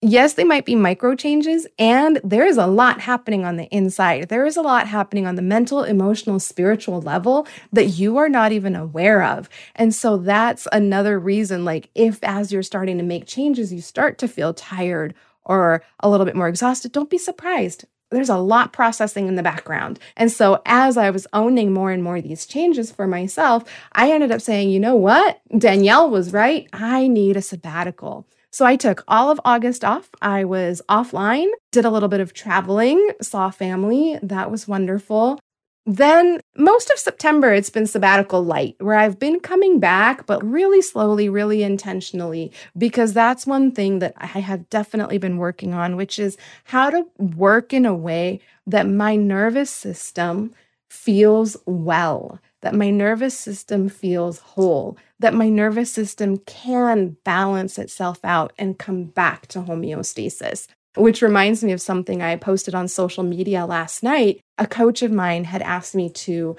yes, 0.03 0.35
they 0.35 0.45
might 0.45 0.65
be 0.65 0.75
micro 0.75 1.15
changes, 1.15 1.67
and 1.79 2.21
there 2.25 2.47
is 2.47 2.57
a 2.57 2.67
lot 2.67 3.01
happening 3.01 3.45
on 3.45 3.57
the 3.57 3.67
inside. 3.67 4.29
There 4.29 4.47
is 4.47 4.57
a 4.57 4.63
lot 4.63 4.87
happening 4.87 5.27
on 5.27 5.35
the 5.35 5.43
mental, 5.43 5.83
emotional, 5.83 6.41
spiritual 6.41 7.01
level 7.01 7.47
that 7.73 7.87
you 7.87 8.17
are 8.17 8.29
not 8.29 8.53
even 8.53 8.75
aware 8.75 9.23
of. 9.23 9.49
And 9.75 9.95
so 9.95 10.17
that's 10.17 10.67
another 10.73 11.19
reason, 11.19 11.65
like, 11.65 11.91
if 11.95 12.23
as 12.23 12.53
you're 12.53 12.63
starting 12.63 12.99
to 12.99 13.05
make 13.05 13.27
changes, 13.27 13.73
you 13.73 13.81
start 13.81 14.19
to 14.19 14.29
feel 14.29 14.55
tired 14.55 15.15
or 15.45 15.83
a 16.01 16.09
little 16.09 16.27
bit 16.27 16.37
more 16.37 16.49
exhausted, 16.49 16.93
don't 16.93 17.11
be 17.11 17.19
surprised. 17.19 17.85
There's 18.11 18.29
a 18.29 18.37
lot 18.37 18.73
processing 18.73 19.29
in 19.29 19.37
the 19.37 19.43
background. 19.43 20.01
And 20.17 20.33
so, 20.33 20.63
as 20.67 20.97
I 20.97 21.11
was 21.11 21.29
owning 21.33 21.73
more 21.73 21.93
and 21.93 22.03
more 22.03 22.21
these 22.21 22.45
changes 22.45 22.91
for 22.91 23.07
myself, 23.07 23.65
I 23.93 24.11
ended 24.11 24.33
up 24.33 24.41
saying, 24.41 24.71
you 24.71 24.81
know 24.81 24.97
what? 24.97 25.41
Danielle 25.57 26.11
was 26.11 26.33
right. 26.33 26.69
I 26.73 27.07
need 27.07 27.37
a 27.37 27.43
sabbatical. 27.43 28.27
So 28.53 28.67
I 28.67 28.77
took 28.77 29.05
all 29.07 29.31
of 29.31 29.41
August 29.45 29.85
off. 29.85 30.11
I 30.21 30.45
was 30.45 30.83
offline, 30.89 31.51
did 31.71 31.85
a 31.85 31.91
little 31.91 32.09
bit 32.09 32.21
of 32.21 32.33
traveling, 32.33 33.13
saw 33.23 33.51
family. 33.51 34.19
That 34.23 34.51
was 34.51 34.67
wonderful. 34.67 35.39
Then, 35.87 36.41
most 36.57 36.91
of 36.91 36.99
September, 36.99 37.55
it's 37.55 37.71
been 37.71 37.87
sabbatical 37.87 38.45
light, 38.45 38.77
where 38.81 38.97
I've 38.97 39.19
been 39.19 39.41
coming 39.41 39.81
back, 39.81 40.27
but 40.27 40.45
really 40.45 40.83
slowly, 40.83 41.29
really 41.29 41.63
intentionally, 41.63 42.53
because 42.77 43.13
that's 43.15 43.47
one 43.47 43.73
thing 43.73 43.99
that 44.01 44.13
I 44.19 44.27
have 44.27 44.69
definitely 44.69 45.19
been 45.19 45.39
working 45.39 45.73
on, 45.73 45.97
which 45.97 46.19
is 46.19 46.37
how 46.65 46.91
to 46.91 47.07
work 47.19 47.73
in 47.73 47.87
a 47.87 47.95
way 47.95 48.41
that 48.67 48.87
my 48.87 49.17
nervous 49.17 49.71
system 49.71 50.55
feels 50.91 51.57
well, 51.67 52.41
that 52.63 52.75
my 52.75 52.91
nervous 52.91 53.39
system 53.39 53.89
feels 53.89 54.39
whole, 54.39 54.99
that 55.19 55.35
my 55.35 55.49
nervous 55.49 55.93
system 55.93 56.39
can 56.39 57.17
balance 57.25 57.79
itself 57.79 58.19
out 58.25 58.53
and 58.59 58.79
come 58.79 59.05
back 59.05 59.47
to 59.49 59.61
homeostasis. 59.61 60.67
Which 60.97 61.23
reminds 61.23 61.63
me 61.63 61.71
of 61.73 61.81
something 61.81 62.21
I 62.21 62.35
posted 62.37 62.75
on 62.75 62.89
social 62.89 63.23
media 63.23 63.65
last 63.65 64.03
night. 64.03 64.41
A 64.59 64.67
coach 64.67 65.03
of 65.03 65.13
mine 65.13 65.45
had 65.45 65.63
asked 65.63 65.95
me 65.95 66.11
to 66.11 66.57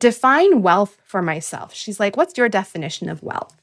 define 0.00 0.60
wealth 0.60 0.98
for 1.04 1.22
myself. 1.22 1.72
She's 1.72 2.00
like, 2.00 2.16
What's 2.16 2.36
your 2.36 2.48
definition 2.48 3.08
of 3.08 3.22
wealth? 3.22 3.56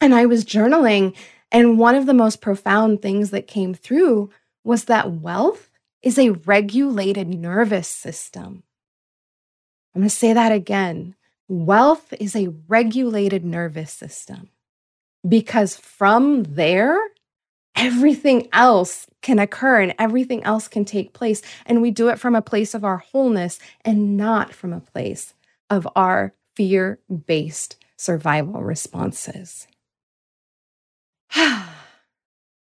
And 0.00 0.14
I 0.14 0.24
was 0.24 0.46
journaling, 0.46 1.14
and 1.52 1.78
one 1.78 1.94
of 1.94 2.06
the 2.06 2.14
most 2.14 2.40
profound 2.40 3.02
things 3.02 3.30
that 3.30 3.46
came 3.46 3.74
through 3.74 4.30
was 4.64 4.84
that 4.84 5.10
wealth 5.10 5.70
is 6.02 6.18
a 6.18 6.30
regulated 6.30 7.28
nervous 7.28 7.88
system. 7.88 8.62
I'm 9.94 10.02
going 10.02 10.08
to 10.08 10.14
say 10.14 10.32
that 10.32 10.52
again. 10.52 11.16
Wealth 11.48 12.12
is 12.20 12.36
a 12.36 12.52
regulated 12.68 13.44
nervous 13.44 13.92
system 13.92 14.50
because 15.28 15.76
from 15.76 16.44
there, 16.44 16.98
everything 17.74 18.48
else 18.52 19.06
can 19.22 19.38
occur 19.38 19.80
and 19.80 19.94
everything 19.98 20.44
else 20.44 20.68
can 20.68 20.84
take 20.84 21.12
place. 21.12 21.42
And 21.66 21.82
we 21.82 21.90
do 21.90 22.08
it 22.08 22.18
from 22.18 22.34
a 22.34 22.42
place 22.42 22.74
of 22.74 22.84
our 22.84 22.98
wholeness 22.98 23.58
and 23.84 24.16
not 24.16 24.52
from 24.52 24.72
a 24.72 24.80
place 24.80 25.34
of 25.68 25.88
our 25.96 26.34
fear 26.54 27.00
based 27.26 27.76
survival 27.96 28.62
responses. 28.62 29.66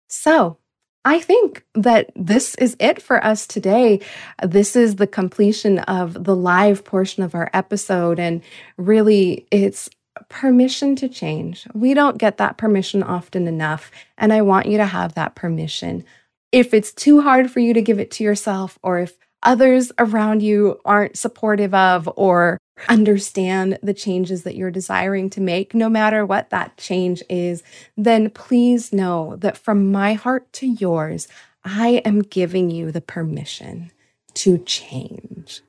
so, 0.09 0.59
I 1.09 1.21
think 1.21 1.65
that 1.75 2.11
this 2.15 2.55
is 2.57 2.77
it 2.79 3.01
for 3.01 3.25
us 3.25 3.47
today. 3.47 4.01
This 4.43 4.77
is 4.77 4.97
the 4.97 5.07
completion 5.07 5.79
of 5.79 6.25
the 6.25 6.37
live 6.37 6.85
portion 6.85 7.23
of 7.23 7.35
our 7.35 7.49
episode. 7.55 8.21
And 8.21 8.43
really, 8.77 9.47
it's 9.51 9.89
permission 10.29 10.97
to 10.97 11.09
change. 11.09 11.67
We 11.73 11.95
don't 11.95 12.19
get 12.19 12.37
that 12.37 12.59
permission 12.59 13.03
often 13.03 13.49
enough. 13.49 13.91
And 14.19 14.35
I 14.35 14.43
want 14.43 14.67
you 14.67 14.77
to 14.77 14.85
have 14.85 15.15
that 15.15 15.35
permission. 15.35 16.05
If 16.53 16.75
it's 16.75 16.93
too 16.93 17.23
hard 17.23 17.51
for 17.51 17.61
you 17.61 17.73
to 17.73 17.81
give 17.81 17.99
it 17.99 18.11
to 18.13 18.25
yourself, 18.25 18.79
or 18.83 18.99
if 18.99 19.17
others 19.43 19.91
around 19.99 20.43
you 20.43 20.79
aren't 20.85 21.17
supportive 21.17 21.73
of 21.73 22.07
or 22.17 22.59
understand 22.89 23.79
the 23.83 23.95
changes 23.95 24.43
that 24.43 24.55
you're 24.55 24.71
desiring 24.71 25.31
to 25.31 25.41
make, 25.41 25.75
no 25.75 25.89
matter 25.89 26.25
what 26.25 26.51
that 26.51 26.77
change 26.77 27.23
is, 27.29 27.63
then 27.97 28.31
please 28.31 28.93
know 28.93 29.37
that 29.37 29.57
from 29.57 29.91
my 29.91 30.15
heart 30.15 30.53
to 30.55 30.67
yours, 30.67 31.29
I 31.65 32.03
am 32.05 32.23
giving 32.23 32.71
you 32.71 32.93
the 32.93 33.01
permission 33.01 33.91
to 34.35 34.59
change. 34.59 35.63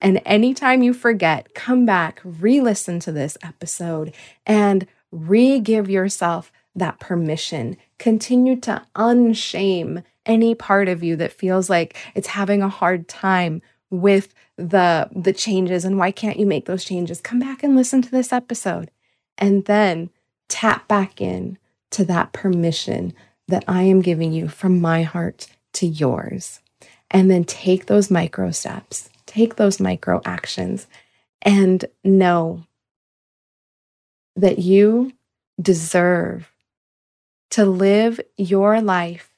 And 0.00 0.20
anytime 0.24 0.82
you 0.82 0.94
forget, 0.94 1.54
come 1.54 1.84
back, 1.84 2.20
re 2.24 2.60
listen 2.60 3.00
to 3.00 3.12
this 3.12 3.36
episode, 3.42 4.14
and 4.46 4.86
re 5.10 5.60
give 5.60 5.90
yourself 5.90 6.50
that 6.74 7.00
permission. 7.00 7.76
Continue 7.98 8.56
to 8.60 8.84
unshame 8.94 10.02
any 10.26 10.54
part 10.54 10.88
of 10.88 11.02
you 11.02 11.16
that 11.16 11.32
feels 11.32 11.68
like 11.68 11.96
it's 12.14 12.28
having 12.28 12.62
a 12.62 12.68
hard 12.68 13.08
time 13.08 13.62
with 13.90 14.34
the 14.56 15.08
the 15.14 15.32
changes 15.32 15.84
and 15.84 15.98
why 15.98 16.10
can't 16.10 16.38
you 16.38 16.46
make 16.46 16.66
those 16.66 16.84
changes? 16.84 17.20
Come 17.20 17.40
back 17.40 17.62
and 17.62 17.76
listen 17.76 18.02
to 18.02 18.10
this 18.10 18.32
episode 18.32 18.90
and 19.38 19.64
then 19.64 20.10
tap 20.48 20.88
back 20.88 21.20
in 21.20 21.58
to 21.90 22.04
that 22.04 22.32
permission 22.32 23.12
that 23.48 23.64
I 23.66 23.82
am 23.82 24.00
giving 24.00 24.32
you 24.32 24.48
from 24.48 24.80
my 24.80 25.02
heart 25.02 25.48
to 25.74 25.86
yours. 25.86 26.60
And 27.10 27.28
then 27.28 27.42
take 27.42 27.86
those 27.86 28.10
micro 28.10 28.52
steps 28.52 29.10
take 29.30 29.54
those 29.54 29.78
micro 29.78 30.20
actions 30.24 30.88
and 31.40 31.84
know 32.02 32.64
that 34.34 34.58
you 34.58 35.12
deserve 35.60 36.52
to 37.50 37.64
live 37.64 38.20
your 38.36 38.80
life 38.80 39.32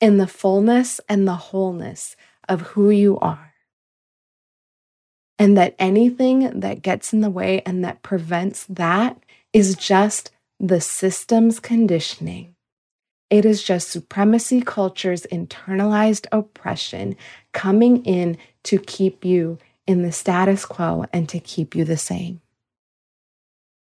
in 0.00 0.18
the 0.18 0.26
fullness 0.28 1.00
and 1.08 1.26
the 1.26 1.34
wholeness 1.34 2.14
of 2.48 2.60
who 2.60 2.90
you 2.90 3.18
are 3.18 3.53
and 5.38 5.56
that 5.56 5.74
anything 5.78 6.60
that 6.60 6.82
gets 6.82 7.12
in 7.12 7.20
the 7.20 7.30
way 7.30 7.62
and 7.66 7.84
that 7.84 8.02
prevents 8.02 8.64
that 8.64 9.18
is 9.52 9.74
just 9.74 10.30
the 10.60 10.80
system's 10.80 11.60
conditioning. 11.60 12.54
It 13.30 13.44
is 13.44 13.62
just 13.62 13.88
supremacy 13.88 14.60
culture's 14.60 15.26
internalized 15.32 16.26
oppression 16.30 17.16
coming 17.52 18.04
in 18.04 18.38
to 18.64 18.78
keep 18.78 19.24
you 19.24 19.58
in 19.86 20.02
the 20.02 20.12
status 20.12 20.64
quo 20.64 21.04
and 21.12 21.28
to 21.28 21.40
keep 21.40 21.74
you 21.74 21.84
the 21.84 21.96
same. 21.96 22.40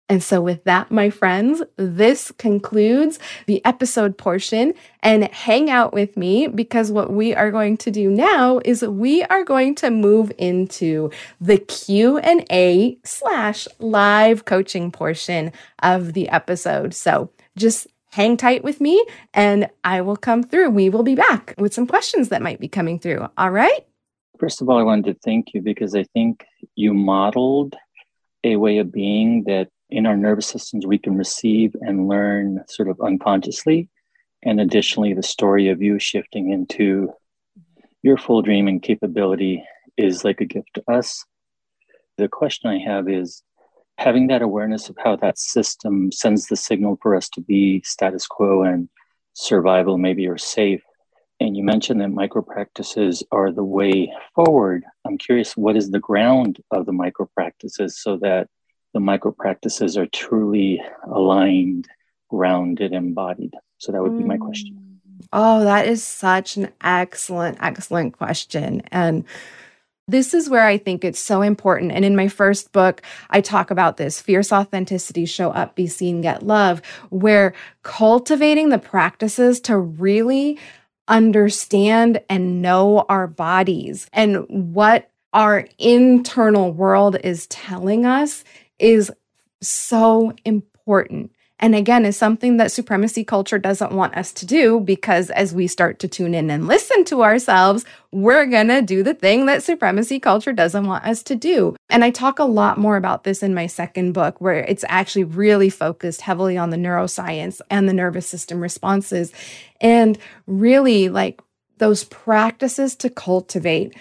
And 0.09 0.23
so, 0.23 0.41
with 0.41 0.63
that, 0.65 0.93
my 0.93 1.11
friends, 1.11 1.63
this 1.77 2.31
concludes 2.39 3.19
the 3.47 3.65
episode 3.65 4.17
portion. 4.17 4.73
And 5.03 5.25
hang 5.33 5.69
out 5.69 5.93
with 5.93 6.17
me 6.17 6.47
because 6.47 6.93
what 6.93 7.13
we 7.13 7.35
are 7.35 7.51
going 7.51 7.77
to 7.79 7.91
do 7.91 8.11
now 8.11 8.61
is 8.65 8.83
we 8.83 9.25
are 9.25 9.45
going 9.45 9.75
to 9.77 9.91
move 9.91 10.33
into 10.39 11.11
the 11.41 11.59
Q 11.59 12.19
and 12.19 12.45
A 12.51 12.99
slash 13.05 13.67
live 13.79 14.45
coaching 14.45 14.93
portion 14.93 15.53
of 15.83 16.13
the 16.13 16.29
episode. 16.29 16.95
So, 16.95 17.31
just 17.57 17.89
hang 18.11 18.37
tight 18.37 18.63
with 18.65 18.81
me, 18.81 19.05
and 19.35 19.69
I 19.83 20.01
will 20.03 20.17
come 20.17 20.43
through. 20.43 20.71
We 20.71 20.89
will 20.89 21.03
be 21.03 21.17
back 21.17 21.55
with 21.59 21.75
some 21.75 21.87
questions 21.87 22.29
that 22.29 22.43
might 22.43 22.61
be 22.61 22.69
coming 22.69 22.99
through. 22.99 23.29
All 23.37 23.51
right. 23.51 23.87
First 24.39 24.63
of 24.63 24.69
all, 24.69 24.79
I 24.79 24.83
wanted 24.83 25.07
to 25.07 25.21
thank 25.25 25.53
you 25.53 25.63
because 25.63 25.95
I 25.95 26.05
think 26.05 26.45
you 26.77 26.95
modeled 26.95 27.75
a 28.45 28.57
way 28.57 28.79
of 28.79 28.93
being 28.93 29.45
that 29.45 29.69
in 29.91 30.07
our 30.07 30.17
nervous 30.17 30.47
systems 30.47 30.87
we 30.87 30.99
can 30.99 31.17
receive 31.17 31.75
and 31.81 32.09
learn 32.09 32.65
sort 32.69 32.89
of 32.89 33.01
unconsciously. 33.01 33.89
And 34.43 34.61
additionally, 34.61 35.15
the 35.15 35.23
story 35.23 35.69
of 35.69 35.83
you 35.83 35.99
shifting 35.99 36.53
into 36.53 37.13
your 38.03 38.17
full 38.17 38.43
dream 38.43 38.69
and 38.69 38.83
capability 38.83 39.65
is 39.97 40.25
like 40.25 40.41
a 40.41 40.45
gift 40.45 40.71
to 40.75 40.85
us. 40.91 41.25
The 42.19 42.29
question 42.29 42.71
I 42.71 42.79
have 42.79 43.09
is 43.09 43.43
having 43.99 44.27
that 44.29 44.43
awareness 44.43 44.89
of 44.89 44.97
how 45.03 45.17
that 45.17 45.39
system 45.39 46.13
sends 46.13 46.47
the 46.47 46.57
signal 46.57 46.99
for 47.01 47.17
us 47.17 47.29
to 47.31 47.41
be 47.41 47.83
status 47.85 48.27
quo 48.27 48.63
and 48.63 48.89
survival, 49.33 49.99
maybe 49.99 50.27
or 50.27 50.39
safe. 50.39 50.83
And 51.41 51.57
you 51.57 51.65
mentioned 51.65 52.01
that 52.01 52.09
micro 52.09 52.43
practices 52.43 53.23
are 53.31 53.53
the 53.53 53.65
way 53.65 54.13
forward. 54.35 54.85
I'm 55.07 55.19
curious, 55.19 55.57
what 55.57 55.77
is 55.77 55.91
the 55.91 55.99
ground 55.99 56.61
of 56.71 56.87
the 56.87 56.93
micro 56.93 57.29
practices 57.35 58.01
so 58.01 58.17
that 58.19 58.49
the 58.95 59.01
micro 59.01 59.33
practices 59.33 59.97
are 59.97 60.07
truly 60.07 60.83
aligned, 61.11 61.89
grounded, 62.29 62.93
embodied? 62.93 63.55
So 63.79 63.93
that 63.93 64.03
would 64.03 64.17
be 64.17 64.25
my 64.25 64.37
question. 64.37 64.75
Mm. 64.75 65.27
Oh, 65.33 65.65
that 65.65 65.87
is 65.87 66.05
such 66.05 66.57
an 66.57 66.73
excellent, 66.83 67.59
excellent 67.61 68.17
question. 68.17 68.83
And 68.91 69.25
this 70.09 70.35
is 70.35 70.49
where 70.49 70.65
I 70.65 70.79
think 70.79 71.05
it's 71.05 71.19
so 71.19 71.43
important. 71.43 71.91
And 71.91 72.05
in 72.05 72.15
my 72.15 72.29
first 72.29 72.73
book, 72.73 73.03
I 73.31 73.41
talk 73.41 73.71
about 73.71 73.97
this 73.97 74.21
fierce 74.21 74.53
authenticity, 74.53 75.27
show 75.27 75.51
up, 75.51 75.75
be 75.75 75.89
seen, 75.89 76.21
get 76.21 76.45
love, 76.45 76.81
where 77.11 77.55
cultivating 77.83 78.69
the 78.69 78.79
practices 78.79 79.61
to 79.63 79.77
really 79.77 80.59
understand 81.09 82.21
and 82.29 82.63
know 82.63 83.05
our 83.09 83.27
bodies 83.27 84.09
and 84.13 84.47
what 84.49 85.11
our 85.33 85.67
internal 85.79 86.73
world 86.73 87.17
is 87.23 87.47
telling 87.49 88.07
us 88.07 88.45
is 88.79 89.11
so 89.61 90.33
important. 90.45 91.31
And 91.59 91.75
again, 91.75 92.05
is 92.05 92.19
something 92.19 92.59
that 92.59 92.71
supremacy 92.71 93.25
culture 93.25 93.59
doesn't 93.59 93.93
want 93.93 94.15
us 94.15 94.31
to 94.33 94.47
do 94.47 94.79
because 94.81 95.31
as 95.31 95.55
we 95.55 95.67
start 95.67 95.99
to 96.01 96.09
tune 96.09 96.35
in 96.35 96.51
and 96.51 96.67
listen 96.69 97.03
to 97.07 97.23
ourselves, 97.23 97.87
we're 98.13 98.45
going 98.45 98.69
to 98.69 98.83
do 98.83 99.03
the 99.03 99.15
thing 99.15 99.47
that 99.47 99.63
supremacy 99.63 100.21
culture 100.21 100.53
doesn't 100.53 100.87
want 100.87 101.05
us 101.05 101.23
to 101.23 101.35
do. 101.35 101.75
And 101.89 102.05
I 102.05 102.11
talk 102.11 102.39
a 102.39 102.45
lot 102.45 102.77
more 102.77 102.99
about 102.99 103.25
this 103.25 103.43
in 103.43 103.55
my 103.55 103.67
second 103.67 104.13
book, 104.13 104.39
where 104.39 104.59
it's 104.65 104.85
actually 104.89 105.25
really 105.25 105.71
focused 105.71 106.21
heavily 106.21 106.59
on 106.59 106.69
the 106.69 106.77
neuroscience 106.77 107.63
and 107.71 107.89
the 107.89 107.95
nervous 107.95 108.29
system 108.29 108.61
responses. 108.61 109.33
And 109.81 110.19
really, 110.47 111.09
like 111.09 111.41
those 111.79 112.05
practices 112.05 112.95
to 112.97 113.09
cultivate 113.09 113.95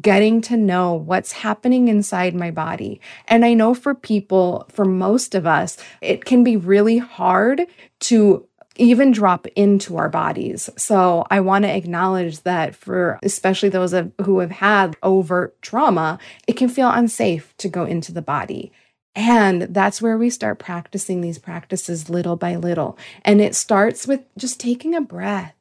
getting 0.00 0.40
to 0.42 0.56
know 0.56 0.94
what's 0.94 1.32
happening 1.32 1.88
inside 1.88 2.34
my 2.34 2.50
body. 2.50 3.00
And 3.28 3.44
I 3.44 3.54
know 3.54 3.74
for 3.74 3.94
people, 3.94 4.66
for 4.70 4.84
most 4.84 5.34
of 5.34 5.46
us, 5.46 5.76
it 6.00 6.24
can 6.24 6.42
be 6.42 6.56
really 6.56 6.98
hard 6.98 7.62
to 8.00 8.46
even 8.78 9.10
drop 9.10 9.46
into 9.48 9.96
our 9.96 10.08
bodies. 10.08 10.68
So 10.76 11.24
I 11.30 11.40
want 11.40 11.64
to 11.64 11.74
acknowledge 11.74 12.42
that 12.42 12.74
for 12.74 13.18
especially 13.22 13.68
those 13.68 13.92
of, 13.92 14.12
who 14.22 14.40
have 14.40 14.50
had 14.50 14.96
overt 15.02 15.60
trauma, 15.62 16.18
it 16.46 16.54
can 16.54 16.68
feel 16.68 16.90
unsafe 16.90 17.56
to 17.58 17.68
go 17.68 17.84
into 17.84 18.12
the 18.12 18.22
body. 18.22 18.72
And 19.14 19.62
that's 19.62 20.02
where 20.02 20.18
we 20.18 20.28
start 20.28 20.58
practicing 20.58 21.22
these 21.22 21.38
practices 21.38 22.10
little 22.10 22.36
by 22.36 22.56
little. 22.56 22.98
And 23.24 23.40
it 23.40 23.54
starts 23.54 24.06
with 24.06 24.20
just 24.36 24.60
taking 24.60 24.94
a 24.94 25.00
breath 25.00 25.55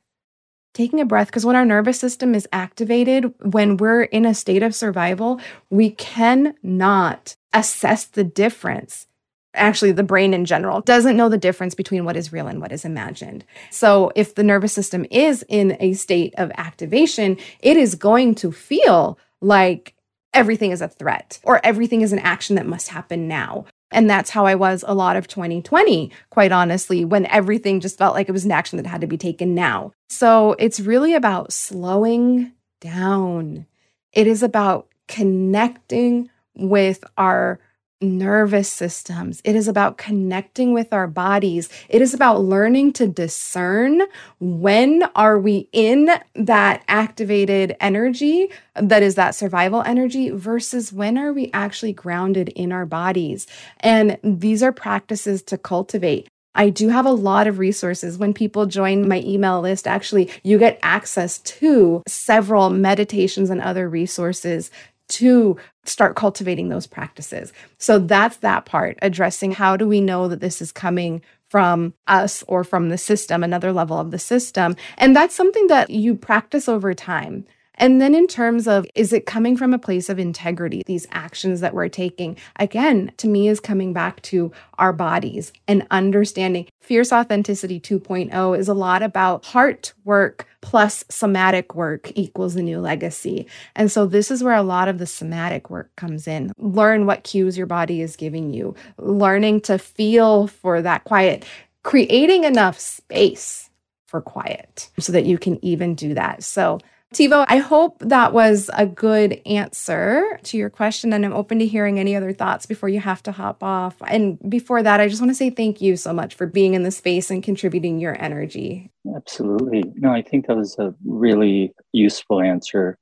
taking 0.76 1.00
a 1.00 1.06
breath 1.06 1.28
because 1.28 1.46
when 1.46 1.56
our 1.56 1.66
nervous 1.66 2.00
system 2.00 2.36
is 2.36 2.48
activated, 2.54 3.34
when 3.42 3.78
we're 3.78 4.04
in 4.04 4.26
a 4.26 4.36
state 4.36 4.62
of 4.62 4.76
survival, 4.76 5.42
we 5.72 5.90
cannot 5.90 7.36
assess 7.54 8.06
the 8.06 8.24
difference. 8.24 9.08
Actually, 9.56 9.94
the 9.94 10.04
brain 10.04 10.34
in 10.34 10.44
general 10.44 10.82
doesn't 10.82 11.16
know 11.16 11.30
the 11.30 11.38
difference 11.38 11.74
between 11.74 12.04
what 12.04 12.18
is 12.18 12.34
real 12.34 12.48
and 12.48 12.60
what 12.60 12.74
is 12.74 12.84
imagined. 12.84 13.46
So, 13.72 14.12
if 14.14 14.36
the 14.36 14.44
nervous 14.44 14.74
system 14.74 15.06
is 15.10 15.46
in 15.48 15.78
a 15.80 15.94
state 15.94 16.36
of 16.38 16.52
activation, 16.58 17.38
it 17.62 17.78
is 17.78 17.96
going 17.96 18.36
to 18.36 18.52
feel 18.52 19.18
like 19.42 19.96
everything 20.34 20.72
is 20.72 20.82
a 20.82 20.90
threat 20.90 21.40
or 21.44 21.62
everything 21.64 22.02
is 22.02 22.12
an 22.12 22.20
action 22.20 22.58
that 22.58 22.68
must 22.68 22.90
happen 22.90 23.30
now. 23.30 23.66
And 23.92 24.10
that's 24.10 24.30
how 24.32 24.46
I 24.46 24.56
was 24.56 24.84
a 24.88 24.96
lot 24.96 25.16
of 25.16 25.28
2020, 25.28 26.12
quite 26.30 26.52
honestly, 26.52 27.06
when 27.06 27.26
everything 27.28 27.80
just 27.80 27.98
felt 27.98 28.16
like 28.16 28.28
it 28.28 28.34
was 28.34 28.46
an 28.46 28.52
action 28.52 28.78
that 28.78 28.88
had 28.88 29.02
to 29.02 29.08
be 29.08 29.18
taken 29.18 29.54
now. 29.54 29.92
So 30.10 30.56
it's 30.60 30.80
really 30.80 31.14
about 31.14 31.54
slowing 31.54 32.52
down. 32.82 33.66
It 34.12 34.28
is 34.28 34.44
about 34.44 34.88
connecting 35.08 36.30
with 36.56 37.04
our 37.18 37.60
nervous 38.02 38.70
systems. 38.70 39.42
It 39.44 39.56
is 39.56 39.68
about 39.68 39.98
connecting 39.98 40.74
with 40.74 40.92
our 40.94 41.08
bodies. 41.08 41.70
It 41.90 42.02
is 42.02 42.14
about 42.14 42.42
learning 42.42 42.94
to 42.94 43.08
discern 43.08 44.02
when 44.40 45.04
are 45.16 45.40
we 45.40 45.70
in 45.72 46.10
that 46.36 46.84
activated 46.88 47.76
energy 47.80 48.50
that 48.76 49.02
is 49.02 49.16
that 49.16 49.36
survival 49.36 49.82
energy 49.84 50.30
versus 50.30 50.92
when 50.92 51.18
are 51.18 51.32
we 51.32 51.50
actually 51.54 51.94
grounded 51.94 52.50
in 52.50 52.72
our 52.72 52.86
bodies. 52.86 53.48
And 53.80 54.18
these 54.24 54.62
are 54.62 54.74
practices 54.74 55.42
to 55.44 55.58
cultivate. 55.58 56.28
I 56.56 56.70
do 56.70 56.88
have 56.88 57.06
a 57.06 57.12
lot 57.12 57.48
of 57.48 57.60
resources. 57.60 58.18
When 58.18 58.34
people 58.34 58.66
join 58.66 59.08
my 59.08 59.22
email 59.22 59.60
list, 59.60 59.88
actually, 59.88 60.30
you 60.44 60.58
get 60.58 60.80
access 60.84 61.40
to 61.40 62.02
several 62.08 62.70
meditations 62.70 63.50
and 63.50 63.62
other 63.62 63.90
resources 63.90 64.72
to 65.08 65.58
start 65.86 66.16
cultivating 66.16 66.70
those 66.70 66.88
practices. 66.88 67.54
So 67.78 68.00
that's 68.00 68.38
that 68.38 68.66
part, 68.66 68.98
addressing 69.02 69.52
how 69.52 69.78
do 69.78 69.88
we 69.88 70.02
know 70.02 70.28
that 70.28 70.40
this 70.40 70.62
is 70.62 70.72
coming 70.72 71.22
from 71.50 71.94
us 72.08 72.44
or 72.48 72.64
from 72.64 72.90
the 72.90 72.98
system, 72.98 73.44
another 73.44 73.72
level 73.72 74.00
of 74.00 74.12
the 74.12 74.20
system. 74.20 74.76
And 74.98 75.16
that's 75.16 75.36
something 75.36 75.68
that 75.68 75.90
you 75.90 76.16
practice 76.16 76.68
over 76.68 76.94
time. 76.94 77.46
And 77.76 78.02
then, 78.02 78.16
in 78.16 78.28
terms 78.28 78.68
of 78.68 78.86
is 78.96 79.14
it 79.14 79.26
coming 79.26 79.58
from 79.58 79.74
a 79.74 79.80
place 79.80 80.10
of 80.10 80.20
integrity, 80.20 80.84
these 80.86 81.08
actions 81.12 81.62
that 81.62 81.74
we're 81.74 81.90
taking, 81.90 82.38
again, 82.58 83.12
to 83.18 83.28
me, 83.28 83.48
is 83.48 83.60
coming 83.60 83.94
back 83.94 84.22
to 84.24 84.52
our 84.78 84.94
bodies 84.94 85.52
and 85.68 85.86
understanding. 85.92 86.68
Fierce 86.82 87.12
Authenticity 87.12 87.80
2.0 87.80 88.58
is 88.58 88.68
a 88.68 88.74
lot 88.74 89.02
about 89.02 89.46
heart 89.46 89.94
work 90.04 90.48
plus 90.62 91.04
somatic 91.10 91.76
work 91.76 92.12
equals 92.16 92.56
the 92.56 92.62
new 92.62 92.80
legacy. 92.80 93.48
And 93.76 93.92
so, 93.92 94.06
this 94.06 94.32
is 94.32 94.44
where 94.44 94.56
a 94.56 94.64
lot 94.64 94.88
of 94.88 94.98
the 94.98 95.08
somatic 95.08 95.70
work 95.70 95.96
comes 95.96 96.28
in. 96.28 96.52
Learn 96.58 97.06
what 97.06 97.24
cues 97.24 97.58
your 97.58 97.68
body 97.68 98.02
is 98.02 98.16
giving 98.16 98.54
you, 98.54 98.76
learning 98.98 99.62
to 99.62 99.78
feel 99.78 100.48
for 100.48 100.82
that 100.82 101.04
quiet, 101.04 101.46
creating 101.84 102.44
enough 102.44 102.80
space 102.80 103.70
for 104.08 104.22
quiet 104.22 104.90
so 105.00 105.12
that 105.12 105.26
you 105.26 105.38
can 105.38 105.64
even 105.64 105.96
do 105.96 106.14
that. 106.14 106.44
So, 106.44 106.80
Tivo, 107.14 107.46
I 107.48 107.58
hope 107.58 107.98
that 108.00 108.34
was 108.34 108.70
a 108.74 108.86
good 108.86 109.42
answer 109.46 110.40
to 110.44 110.58
your 110.58 110.70
question, 110.70 111.14
and 111.14 111.26
I'm 111.26 111.34
open 111.34 111.60
to 111.60 111.66
hearing 111.66 112.00
any 112.00 112.16
other 112.16 112.34
thoughts 112.34 112.66
before 112.66 112.90
you 112.90 113.00
have 113.00 113.24
to 113.24 113.32
hop 113.32 113.64
off. 113.64 113.96
And 114.08 114.38
before 114.50 114.84
that, 114.84 115.00
I 115.00 115.08
just 115.08 115.22
want 115.22 115.30
to 115.30 115.36
say 115.36 115.50
thank 115.50 115.82
you 115.82 115.96
so 115.96 116.12
much 116.12 116.36
for 116.36 116.46
being 116.46 116.74
in 116.74 116.84
the 116.84 116.92
space 116.92 117.30
and 117.30 117.44
contributing 117.44 118.00
your 118.00 118.22
energy. 118.22 118.92
Absolutely. 119.16 119.84
No, 119.96 120.12
I 120.12 120.24
think 120.24 120.48
that 120.48 120.58
was 120.58 120.78
a 120.78 120.94
really 121.06 121.74
useful 121.94 122.42
answer, 122.42 122.98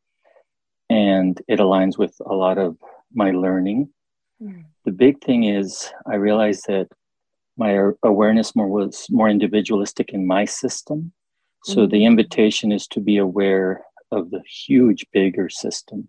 and 0.90 1.42
it 1.48 1.60
aligns 1.60 1.98
with 1.98 2.16
a 2.26 2.36
lot 2.36 2.58
of 2.58 2.78
my 3.14 3.32
learning. 3.32 3.90
Mm. 4.42 4.66
The 4.86 4.92
big 4.92 5.24
thing 5.24 5.46
is, 5.46 5.90
I 6.06 6.16
realized 6.16 6.66
that 6.68 6.88
my 7.58 7.92
awareness 8.04 8.56
more 8.56 8.68
was 8.68 9.08
more 9.10 9.30
individualistic 9.30 10.10
in 10.10 10.28
my 10.28 10.46
system. 10.46 11.14
So 11.66 11.88
the 11.88 12.02
mm. 12.02 12.08
invitation 12.08 12.72
is 12.72 12.88
to 12.88 13.00
be 13.00 13.18
aware 13.18 13.86
of 14.14 14.32
the 14.32 14.42
huge, 14.48 15.06
bigger 15.12 15.50
system 15.50 16.08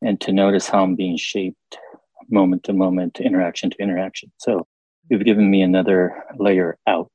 and 0.00 0.20
to 0.20 0.32
notice 0.32 0.68
how 0.68 0.82
I'm 0.82 0.96
being 0.96 1.16
shaped 1.16 1.78
moment 2.28 2.64
to 2.64 2.72
moment, 2.72 3.20
interaction 3.20 3.70
to 3.70 3.76
interaction. 3.78 4.32
So 4.38 4.66
you've 5.08 5.24
given 5.24 5.50
me 5.50 5.62
another 5.62 6.24
layer 6.36 6.78
out. 6.86 7.12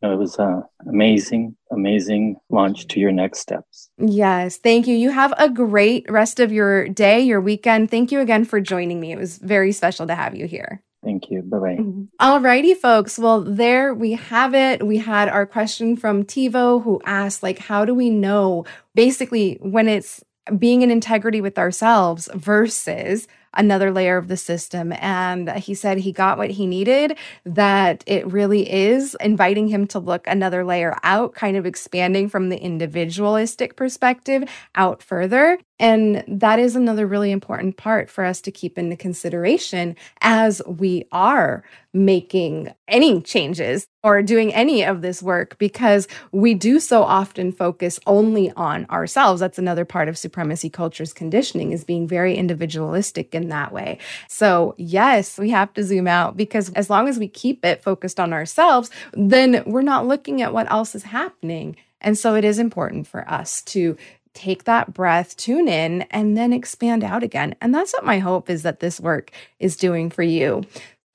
It 0.00 0.16
was 0.16 0.38
an 0.38 0.62
amazing, 0.86 1.56
amazing 1.72 2.36
launch 2.50 2.86
to 2.88 3.00
your 3.00 3.10
next 3.10 3.40
steps. 3.40 3.90
Yes, 3.98 4.56
thank 4.56 4.86
you. 4.86 4.94
You 4.94 5.10
have 5.10 5.34
a 5.38 5.50
great 5.50 6.08
rest 6.08 6.38
of 6.38 6.52
your 6.52 6.88
day, 6.88 7.20
your 7.20 7.40
weekend. 7.40 7.90
Thank 7.90 8.12
you 8.12 8.20
again 8.20 8.44
for 8.44 8.60
joining 8.60 9.00
me. 9.00 9.10
It 9.10 9.18
was 9.18 9.38
very 9.38 9.72
special 9.72 10.06
to 10.06 10.14
have 10.14 10.36
you 10.36 10.46
here. 10.46 10.84
Thank 11.08 11.30
you. 11.30 11.40
Bye 11.40 11.58
bye. 11.58 11.76
Mm-hmm. 11.76 12.04
All 12.20 12.38
righty, 12.38 12.74
folks. 12.74 13.18
Well, 13.18 13.40
there 13.40 13.94
we 13.94 14.12
have 14.12 14.54
it. 14.54 14.86
We 14.86 14.98
had 14.98 15.30
our 15.30 15.46
question 15.46 15.96
from 15.96 16.24
Tivo 16.24 16.82
who 16.82 17.00
asked, 17.06 17.42
like, 17.42 17.58
how 17.58 17.86
do 17.86 17.94
we 17.94 18.10
know 18.10 18.66
basically 18.94 19.56
when 19.62 19.88
it's 19.88 20.22
being 20.58 20.82
in 20.82 20.90
integrity 20.90 21.40
with 21.40 21.58
ourselves 21.58 22.28
versus 22.34 23.26
another 23.54 23.90
layer 23.90 24.18
of 24.18 24.28
the 24.28 24.36
system. 24.36 24.92
And 24.98 25.50
he 25.52 25.74
said 25.74 25.98
he 25.98 26.12
got 26.12 26.38
what 26.38 26.50
he 26.50 26.66
needed, 26.66 27.16
that 27.44 28.04
it 28.06 28.26
really 28.30 28.70
is 28.70 29.16
inviting 29.20 29.68
him 29.68 29.86
to 29.88 29.98
look 29.98 30.26
another 30.26 30.64
layer 30.64 30.96
out, 31.02 31.34
kind 31.34 31.56
of 31.56 31.64
expanding 31.64 32.28
from 32.28 32.50
the 32.50 32.58
individualistic 32.58 33.76
perspective 33.76 34.44
out 34.74 35.02
further. 35.02 35.58
And 35.80 36.24
that 36.26 36.58
is 36.58 36.76
another 36.76 37.06
really 37.06 37.30
important 37.30 37.76
part 37.76 38.10
for 38.10 38.24
us 38.24 38.40
to 38.42 38.50
keep 38.50 38.78
into 38.78 38.96
consideration 38.96 39.96
as 40.20 40.60
we 40.66 41.06
are 41.12 41.64
making 41.92 42.72
any 42.86 43.20
changes 43.20 43.86
or 44.02 44.22
doing 44.22 44.52
any 44.54 44.84
of 44.84 45.02
this 45.02 45.22
work 45.22 45.58
because 45.58 46.06
we 46.32 46.54
do 46.54 46.78
so 46.78 47.02
often 47.02 47.50
focus 47.50 47.98
only 48.06 48.50
on 48.52 48.86
ourselves. 48.86 49.40
That's 49.40 49.58
another 49.58 49.84
part 49.84 50.08
of 50.08 50.18
supremacy 50.18 50.70
culture's 50.70 51.12
conditioning 51.12 51.72
is 51.72 51.84
being 51.84 52.06
very 52.06 52.36
individualistic 52.36 53.34
in 53.34 53.48
that 53.48 53.72
way. 53.72 53.98
So, 54.28 54.74
yes, 54.76 55.38
we 55.38 55.50
have 55.50 55.72
to 55.74 55.82
zoom 55.84 56.06
out 56.06 56.36
because 56.36 56.70
as 56.70 56.90
long 56.90 57.08
as 57.08 57.18
we 57.18 57.28
keep 57.28 57.64
it 57.64 57.82
focused 57.82 58.20
on 58.20 58.32
ourselves, 58.32 58.90
then 59.12 59.62
we're 59.66 59.82
not 59.82 60.06
looking 60.06 60.42
at 60.42 60.52
what 60.52 60.70
else 60.70 60.94
is 60.94 61.04
happening. 61.04 61.76
And 62.00 62.16
so, 62.16 62.34
it 62.34 62.44
is 62.44 62.58
important 62.58 63.08
for 63.08 63.28
us 63.28 63.62
to 63.62 63.96
take 64.38 64.64
that 64.64 64.94
breath, 64.94 65.36
tune 65.36 65.68
in, 65.68 66.02
and 66.10 66.36
then 66.36 66.52
expand 66.52 67.02
out 67.02 67.24
again. 67.24 67.56
And 67.60 67.74
that's 67.74 67.92
what 67.92 68.04
my 68.04 68.20
hope 68.20 68.48
is 68.48 68.62
that 68.62 68.78
this 68.78 69.00
work 69.00 69.32
is 69.58 69.76
doing 69.76 70.10
for 70.10 70.22
you. 70.22 70.62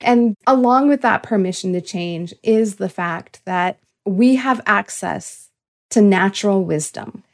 And 0.00 0.36
along 0.46 0.88
with 0.88 1.00
that 1.00 1.22
permission 1.22 1.72
to 1.72 1.80
change 1.80 2.34
is 2.42 2.76
the 2.76 2.90
fact 2.90 3.40
that 3.46 3.78
we 4.04 4.36
have 4.36 4.60
access 4.66 5.48
to 5.90 6.02
natural 6.02 6.64
wisdom. 6.64 7.24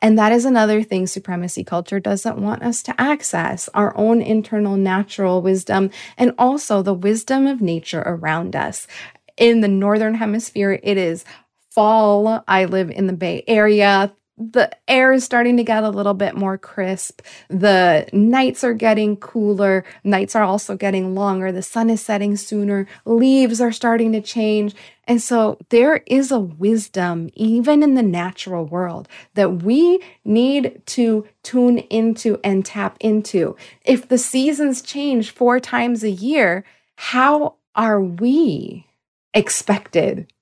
And 0.00 0.18
that 0.18 0.32
is 0.32 0.44
another 0.44 0.82
thing 0.82 1.06
supremacy 1.06 1.64
culture 1.64 1.98
doesn't 1.98 2.40
want 2.40 2.62
us 2.62 2.82
to 2.84 2.98
access 2.98 3.68
our 3.74 3.94
own 3.98 4.22
internal 4.22 4.76
natural 4.76 5.42
wisdom 5.42 5.90
and 6.16 6.32
also 6.38 6.80
the 6.80 6.94
wisdom 6.94 7.46
of 7.46 7.60
nature 7.60 8.02
around 8.06 8.54
us. 8.54 8.86
In 9.36 9.60
the 9.60 9.68
Northern 9.68 10.14
Hemisphere, 10.14 10.78
it 10.82 10.96
is 10.96 11.24
fall. 11.70 12.44
I 12.46 12.64
live 12.66 12.90
in 12.90 13.08
the 13.08 13.12
Bay 13.12 13.42
Area 13.46 14.12
the 14.40 14.70
air 14.88 15.12
is 15.12 15.22
starting 15.22 15.58
to 15.58 15.62
get 15.62 15.84
a 15.84 15.90
little 15.90 16.14
bit 16.14 16.34
more 16.34 16.56
crisp. 16.56 17.20
The 17.48 18.08
nights 18.12 18.64
are 18.64 18.72
getting 18.72 19.18
cooler. 19.18 19.84
Nights 20.02 20.34
are 20.34 20.42
also 20.42 20.76
getting 20.76 21.14
longer. 21.14 21.52
The 21.52 21.62
sun 21.62 21.90
is 21.90 22.00
setting 22.00 22.36
sooner. 22.36 22.86
Leaves 23.04 23.60
are 23.60 23.70
starting 23.70 24.12
to 24.12 24.22
change. 24.22 24.74
And 25.04 25.20
so 25.20 25.58
there 25.68 25.98
is 26.06 26.30
a 26.30 26.40
wisdom, 26.40 27.28
even 27.34 27.82
in 27.82 27.94
the 27.94 28.02
natural 28.02 28.64
world, 28.64 29.08
that 29.34 29.62
we 29.62 30.00
need 30.24 30.80
to 30.86 31.26
tune 31.42 31.78
into 31.78 32.40
and 32.42 32.64
tap 32.64 32.96
into. 33.00 33.56
If 33.84 34.08
the 34.08 34.18
seasons 34.18 34.80
change 34.80 35.32
four 35.32 35.60
times 35.60 36.02
a 36.02 36.10
year, 36.10 36.64
how 36.96 37.56
are 37.74 38.00
we 38.00 38.86
expected 39.34 40.32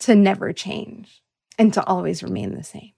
to 0.00 0.16
never 0.16 0.52
change 0.52 1.22
and 1.56 1.72
to 1.74 1.84
always 1.84 2.24
remain 2.24 2.56
the 2.56 2.64
same? 2.64 2.92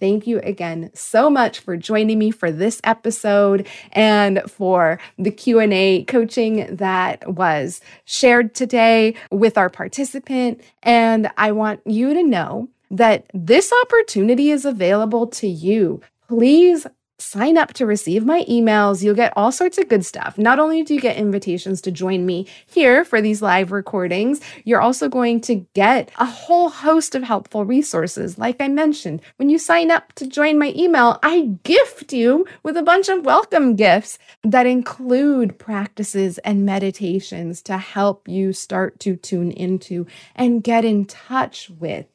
Thank 0.00 0.26
you 0.26 0.40
again 0.40 0.90
so 0.94 1.30
much 1.30 1.60
for 1.60 1.76
joining 1.76 2.18
me 2.18 2.30
for 2.30 2.50
this 2.50 2.80
episode 2.84 3.66
and 3.92 4.42
for 4.48 4.98
the 5.18 5.30
Q&A 5.30 6.04
coaching 6.04 6.74
that 6.76 7.34
was 7.34 7.80
shared 8.04 8.54
today 8.54 9.14
with 9.30 9.56
our 9.56 9.70
participant 9.70 10.60
and 10.82 11.30
I 11.36 11.52
want 11.52 11.80
you 11.86 12.12
to 12.12 12.22
know 12.22 12.68
that 12.90 13.26
this 13.32 13.72
opportunity 13.82 14.50
is 14.50 14.64
available 14.64 15.26
to 15.26 15.48
you. 15.48 16.00
Please 16.28 16.86
sign 17.24 17.56
up 17.56 17.72
to 17.74 17.86
receive 17.86 18.24
my 18.24 18.44
emails. 18.44 19.02
You'll 19.02 19.14
get 19.14 19.32
all 19.36 19.50
sorts 19.50 19.78
of 19.78 19.88
good 19.88 20.04
stuff. 20.04 20.36
Not 20.36 20.58
only 20.58 20.82
do 20.82 20.94
you 20.94 21.00
get 21.00 21.16
invitations 21.16 21.80
to 21.82 21.90
join 21.90 22.26
me 22.26 22.46
here 22.66 23.04
for 23.04 23.20
these 23.20 23.42
live 23.42 23.72
recordings, 23.72 24.40
you're 24.64 24.80
also 24.80 25.08
going 25.08 25.40
to 25.42 25.66
get 25.74 26.10
a 26.18 26.26
whole 26.26 26.68
host 26.68 27.14
of 27.14 27.22
helpful 27.22 27.64
resources. 27.64 28.38
Like 28.38 28.60
I 28.60 28.68
mentioned, 28.68 29.22
when 29.36 29.48
you 29.48 29.58
sign 29.58 29.90
up 29.90 30.12
to 30.14 30.26
join 30.26 30.58
my 30.58 30.72
email, 30.76 31.18
I 31.22 31.56
gift 31.62 32.12
you 32.12 32.46
with 32.62 32.76
a 32.76 32.82
bunch 32.82 33.08
of 33.08 33.24
welcome 33.24 33.74
gifts 33.74 34.18
that 34.42 34.66
include 34.66 35.58
practices 35.58 36.38
and 36.38 36.66
meditations 36.66 37.62
to 37.62 37.78
help 37.78 38.28
you 38.28 38.52
start 38.52 39.00
to 39.00 39.16
tune 39.16 39.50
into 39.50 40.06
and 40.36 40.62
get 40.62 40.84
in 40.84 41.06
touch 41.06 41.70
with 41.70 42.06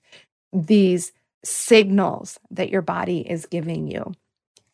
these 0.54 1.12
signals 1.44 2.40
that 2.52 2.70
your 2.70 2.82
body 2.82 3.30
is 3.30 3.46
giving 3.46 3.88
you. 3.88 4.14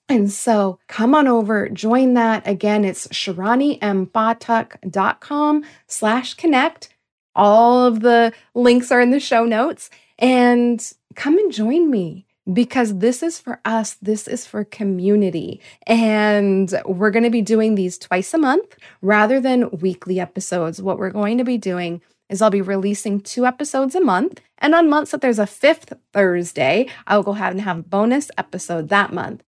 And 0.08 0.32
so 0.32 0.78
come 0.88 1.16
on 1.16 1.28
over, 1.28 1.68
join 1.70 2.14
that. 2.14 2.48
Again, 2.48 2.86
it's 2.86 3.08
shiranimpathak.com 3.08 5.64
slash 5.88 6.36
connect. 6.36 6.90
All 7.36 7.86
of 7.86 8.02
the 8.02 8.32
links 8.54 8.92
are 8.92 9.02
in 9.02 9.10
the 9.12 9.20
show 9.20 9.46
notes. 9.46 9.90
And 10.20 10.94
come 11.16 11.38
and 11.38 11.52
join 11.52 11.90
me 11.90 12.26
because 12.54 13.00
this 13.00 13.24
is 13.24 13.40
for 13.40 13.60
us. 13.66 13.96
This 13.96 14.28
is 14.28 14.46
for 14.46 14.64
community. 14.64 15.60
And 15.88 16.72
we're 16.86 17.10
going 17.12 17.24
to 17.24 17.32
be 17.32 17.42
doing 17.42 17.76
these 17.76 17.98
twice 17.98 18.34
a 18.34 18.38
month 18.38 18.78
rather 19.02 19.42
than 19.42 19.72
weekly 19.72 20.20
episodes. 20.20 20.82
What 20.82 21.00
we're 21.00 21.10
going 21.10 21.38
to 21.40 21.44
be 21.44 21.58
doing 21.58 22.02
is 22.30 22.42
I'll 22.42 22.50
be 22.50 22.62
releasing 22.62 23.22
two 23.22 23.46
episodes 23.46 23.96
a 23.96 24.02
month. 24.02 24.42
And 24.60 24.76
on 24.76 24.90
months 24.90 25.12
that 25.12 25.22
there's 25.22 25.40
a 25.40 25.48
fifth 25.48 25.94
Thursday, 26.14 26.88
I'll 27.08 27.24
go 27.24 27.32
ahead 27.32 27.54
and 27.54 27.62
have 27.62 27.80
a 27.80 27.84
bonus 27.84 28.30
episode 28.38 28.90
that 28.90 29.14
month. 29.14 29.44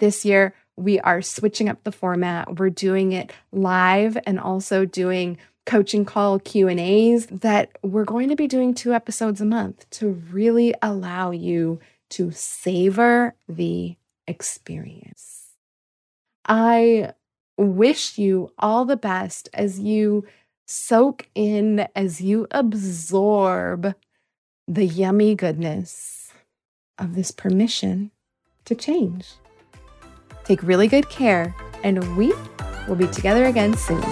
This 0.00 0.24
year, 0.24 0.54
we 0.76 0.98
are 1.00 1.20
switching 1.20 1.68
up 1.68 1.84
the 1.84 1.92
format. 1.92 2.58
We're 2.58 2.70
doing 2.70 3.12
it 3.12 3.32
live 3.52 4.16
and 4.26 4.40
also 4.40 4.86
doing 4.86 5.36
coaching 5.66 6.06
call 6.06 6.38
Q&As 6.38 7.26
that 7.26 7.70
we're 7.82 8.06
going 8.06 8.30
to 8.30 8.36
be 8.36 8.48
doing 8.48 8.72
two 8.72 8.94
episodes 8.94 9.42
a 9.42 9.44
month 9.44 9.88
to 9.90 10.08
really 10.08 10.74
allow 10.80 11.32
you 11.32 11.80
to 12.10 12.30
savor 12.30 13.34
the 13.46 13.94
experience. 14.26 15.50
I 16.46 17.12
wish 17.58 18.16
you 18.16 18.52
all 18.58 18.86
the 18.86 18.96
best 18.96 19.50
as 19.52 19.78
you 19.78 20.26
soak 20.66 21.28
in, 21.34 21.86
as 21.94 22.22
you 22.22 22.46
absorb 22.52 23.94
the 24.66 24.86
yummy 24.86 25.34
goodness 25.34 26.32
of 26.98 27.14
this 27.14 27.30
permission 27.30 28.12
to 28.64 28.74
change. 28.74 29.26
Take 30.44 30.62
really 30.62 30.88
good 30.88 31.08
care, 31.08 31.54
and 31.82 32.16
we 32.16 32.32
will 32.88 32.96
be 32.96 33.06
together 33.08 33.46
again 33.46 33.76
soon. 33.76 34.02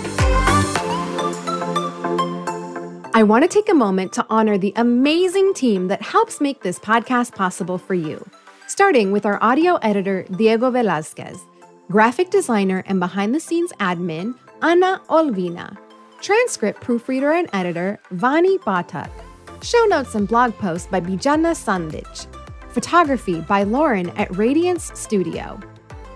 I 3.15 3.25
want 3.25 3.43
to 3.43 3.49
take 3.49 3.69
a 3.69 3.75
moment 3.75 4.13
to 4.13 4.27
honor 4.31 4.57
the 4.59 4.73
amazing 4.77 5.53
team 5.55 5.89
that 5.89 6.03
helps 6.03 6.41
make 6.41 6.63
this 6.63 6.79
podcast 6.79 7.35
possible 7.35 7.77
for 7.77 7.95
you, 7.95 8.25
starting 8.69 9.11
with 9.11 9.27
our 9.27 9.43
audio 9.43 9.75
editor, 9.77 10.23
Diego 10.37 10.71
Velazquez, 10.71 11.37
graphic 11.91 12.31
designer 12.31 12.85
and 12.87 13.01
behind 13.01 13.35
the 13.35 13.41
scenes 13.41 13.73
admin, 13.81 14.37
Ana 14.63 15.03
Olvina, 15.09 15.77
transcript 16.21 16.81
proofreader 16.81 17.33
and 17.33 17.49
editor, 17.53 17.99
Vani 18.15 18.59
Batak, 18.59 19.11
show 19.65 19.85
notes 19.87 20.15
and 20.15 20.29
blog 20.29 20.53
posts 20.55 20.87
by 20.87 21.01
Bijana 21.01 21.57
Sandich, 21.57 22.27
photography 22.71 23.41
by 23.41 23.65
Lauren 23.65 24.11
at 24.11 24.37
Radiance 24.37 24.93
Studio. 24.95 25.59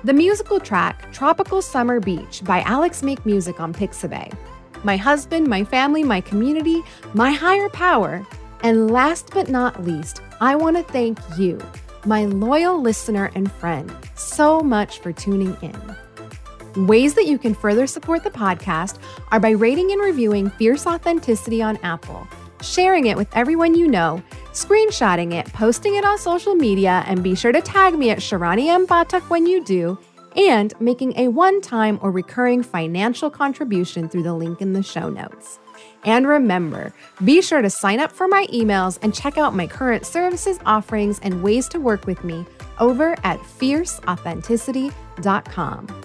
The 0.04 0.12
musical 0.12 0.58
track 0.58 1.12
Tropical 1.12 1.62
Summer 1.62 2.00
Beach 2.00 2.42
by 2.42 2.62
Alex 2.62 3.04
Make 3.04 3.24
Music 3.24 3.60
on 3.60 3.72
Pixabay. 3.72 4.36
My 4.82 4.96
husband, 4.96 5.46
my 5.46 5.62
family, 5.62 6.02
my 6.02 6.20
community, 6.20 6.82
my 7.14 7.30
higher 7.30 7.68
power. 7.68 8.26
And 8.64 8.90
last 8.90 9.30
but 9.32 9.48
not 9.48 9.84
least, 9.84 10.20
I 10.40 10.56
want 10.56 10.76
to 10.76 10.82
thank 10.82 11.20
you, 11.38 11.60
my 12.04 12.24
loyal 12.24 12.82
listener 12.82 13.30
and 13.36 13.50
friend, 13.52 13.92
so 14.16 14.60
much 14.60 14.98
for 14.98 15.12
tuning 15.12 15.56
in. 15.62 16.86
Ways 16.88 17.14
that 17.14 17.26
you 17.26 17.38
can 17.38 17.54
further 17.54 17.86
support 17.86 18.24
the 18.24 18.30
podcast 18.30 18.98
are 19.30 19.38
by 19.38 19.50
rating 19.50 19.92
and 19.92 20.00
reviewing 20.00 20.50
Fierce 20.50 20.84
Authenticity 20.84 21.62
on 21.62 21.76
Apple, 21.84 22.26
sharing 22.62 23.06
it 23.06 23.16
with 23.16 23.34
everyone 23.36 23.74
you 23.74 23.88
know, 23.88 24.22
screenshotting 24.52 25.32
it, 25.32 25.52
posting 25.52 25.96
it 25.96 26.04
on 26.04 26.18
social 26.18 26.54
media, 26.54 27.04
and 27.06 27.22
be 27.22 27.34
sure 27.34 27.52
to 27.52 27.60
tag 27.60 27.98
me 27.98 28.10
at 28.10 28.18
Shirani 28.18 28.68
M. 28.68 28.86
Pathak 28.86 29.28
when 29.30 29.46
you 29.46 29.64
do, 29.64 29.98
and 30.36 30.72
making 30.80 31.18
a 31.18 31.28
one 31.28 31.60
time 31.60 31.98
or 32.02 32.10
recurring 32.10 32.62
financial 32.62 33.30
contribution 33.30 34.08
through 34.08 34.22
the 34.22 34.34
link 34.34 34.60
in 34.60 34.72
the 34.72 34.82
show 34.82 35.08
notes. 35.08 35.58
And 36.04 36.26
remember, 36.26 36.92
be 37.24 37.40
sure 37.42 37.62
to 37.62 37.70
sign 37.70 38.00
up 38.00 38.10
for 38.10 38.26
my 38.26 38.48
emails 38.52 38.98
and 39.02 39.14
check 39.14 39.38
out 39.38 39.54
my 39.54 39.68
current 39.68 40.04
services, 40.04 40.58
offerings, 40.66 41.20
and 41.20 41.42
ways 41.42 41.68
to 41.68 41.78
work 41.78 42.06
with 42.06 42.24
me 42.24 42.44
over 42.80 43.12
at 43.24 43.38
fierceauthenticity.com. 43.38 46.02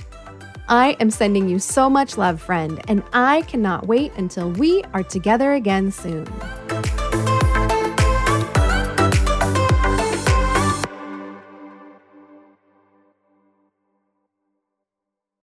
I 0.69 0.97
am 0.99 1.09
sending 1.11 1.47
you 1.47 1.59
so 1.59 1.89
much 1.89 2.17
love, 2.17 2.41
friend, 2.41 2.81
and 2.89 3.01
I 3.13 3.43
cannot 3.43 3.87
wait 3.87 4.11
until 4.17 4.51
we 4.51 4.83
are 4.93 5.03
together 5.03 5.53
again 5.53 5.91
soon. 5.91 6.27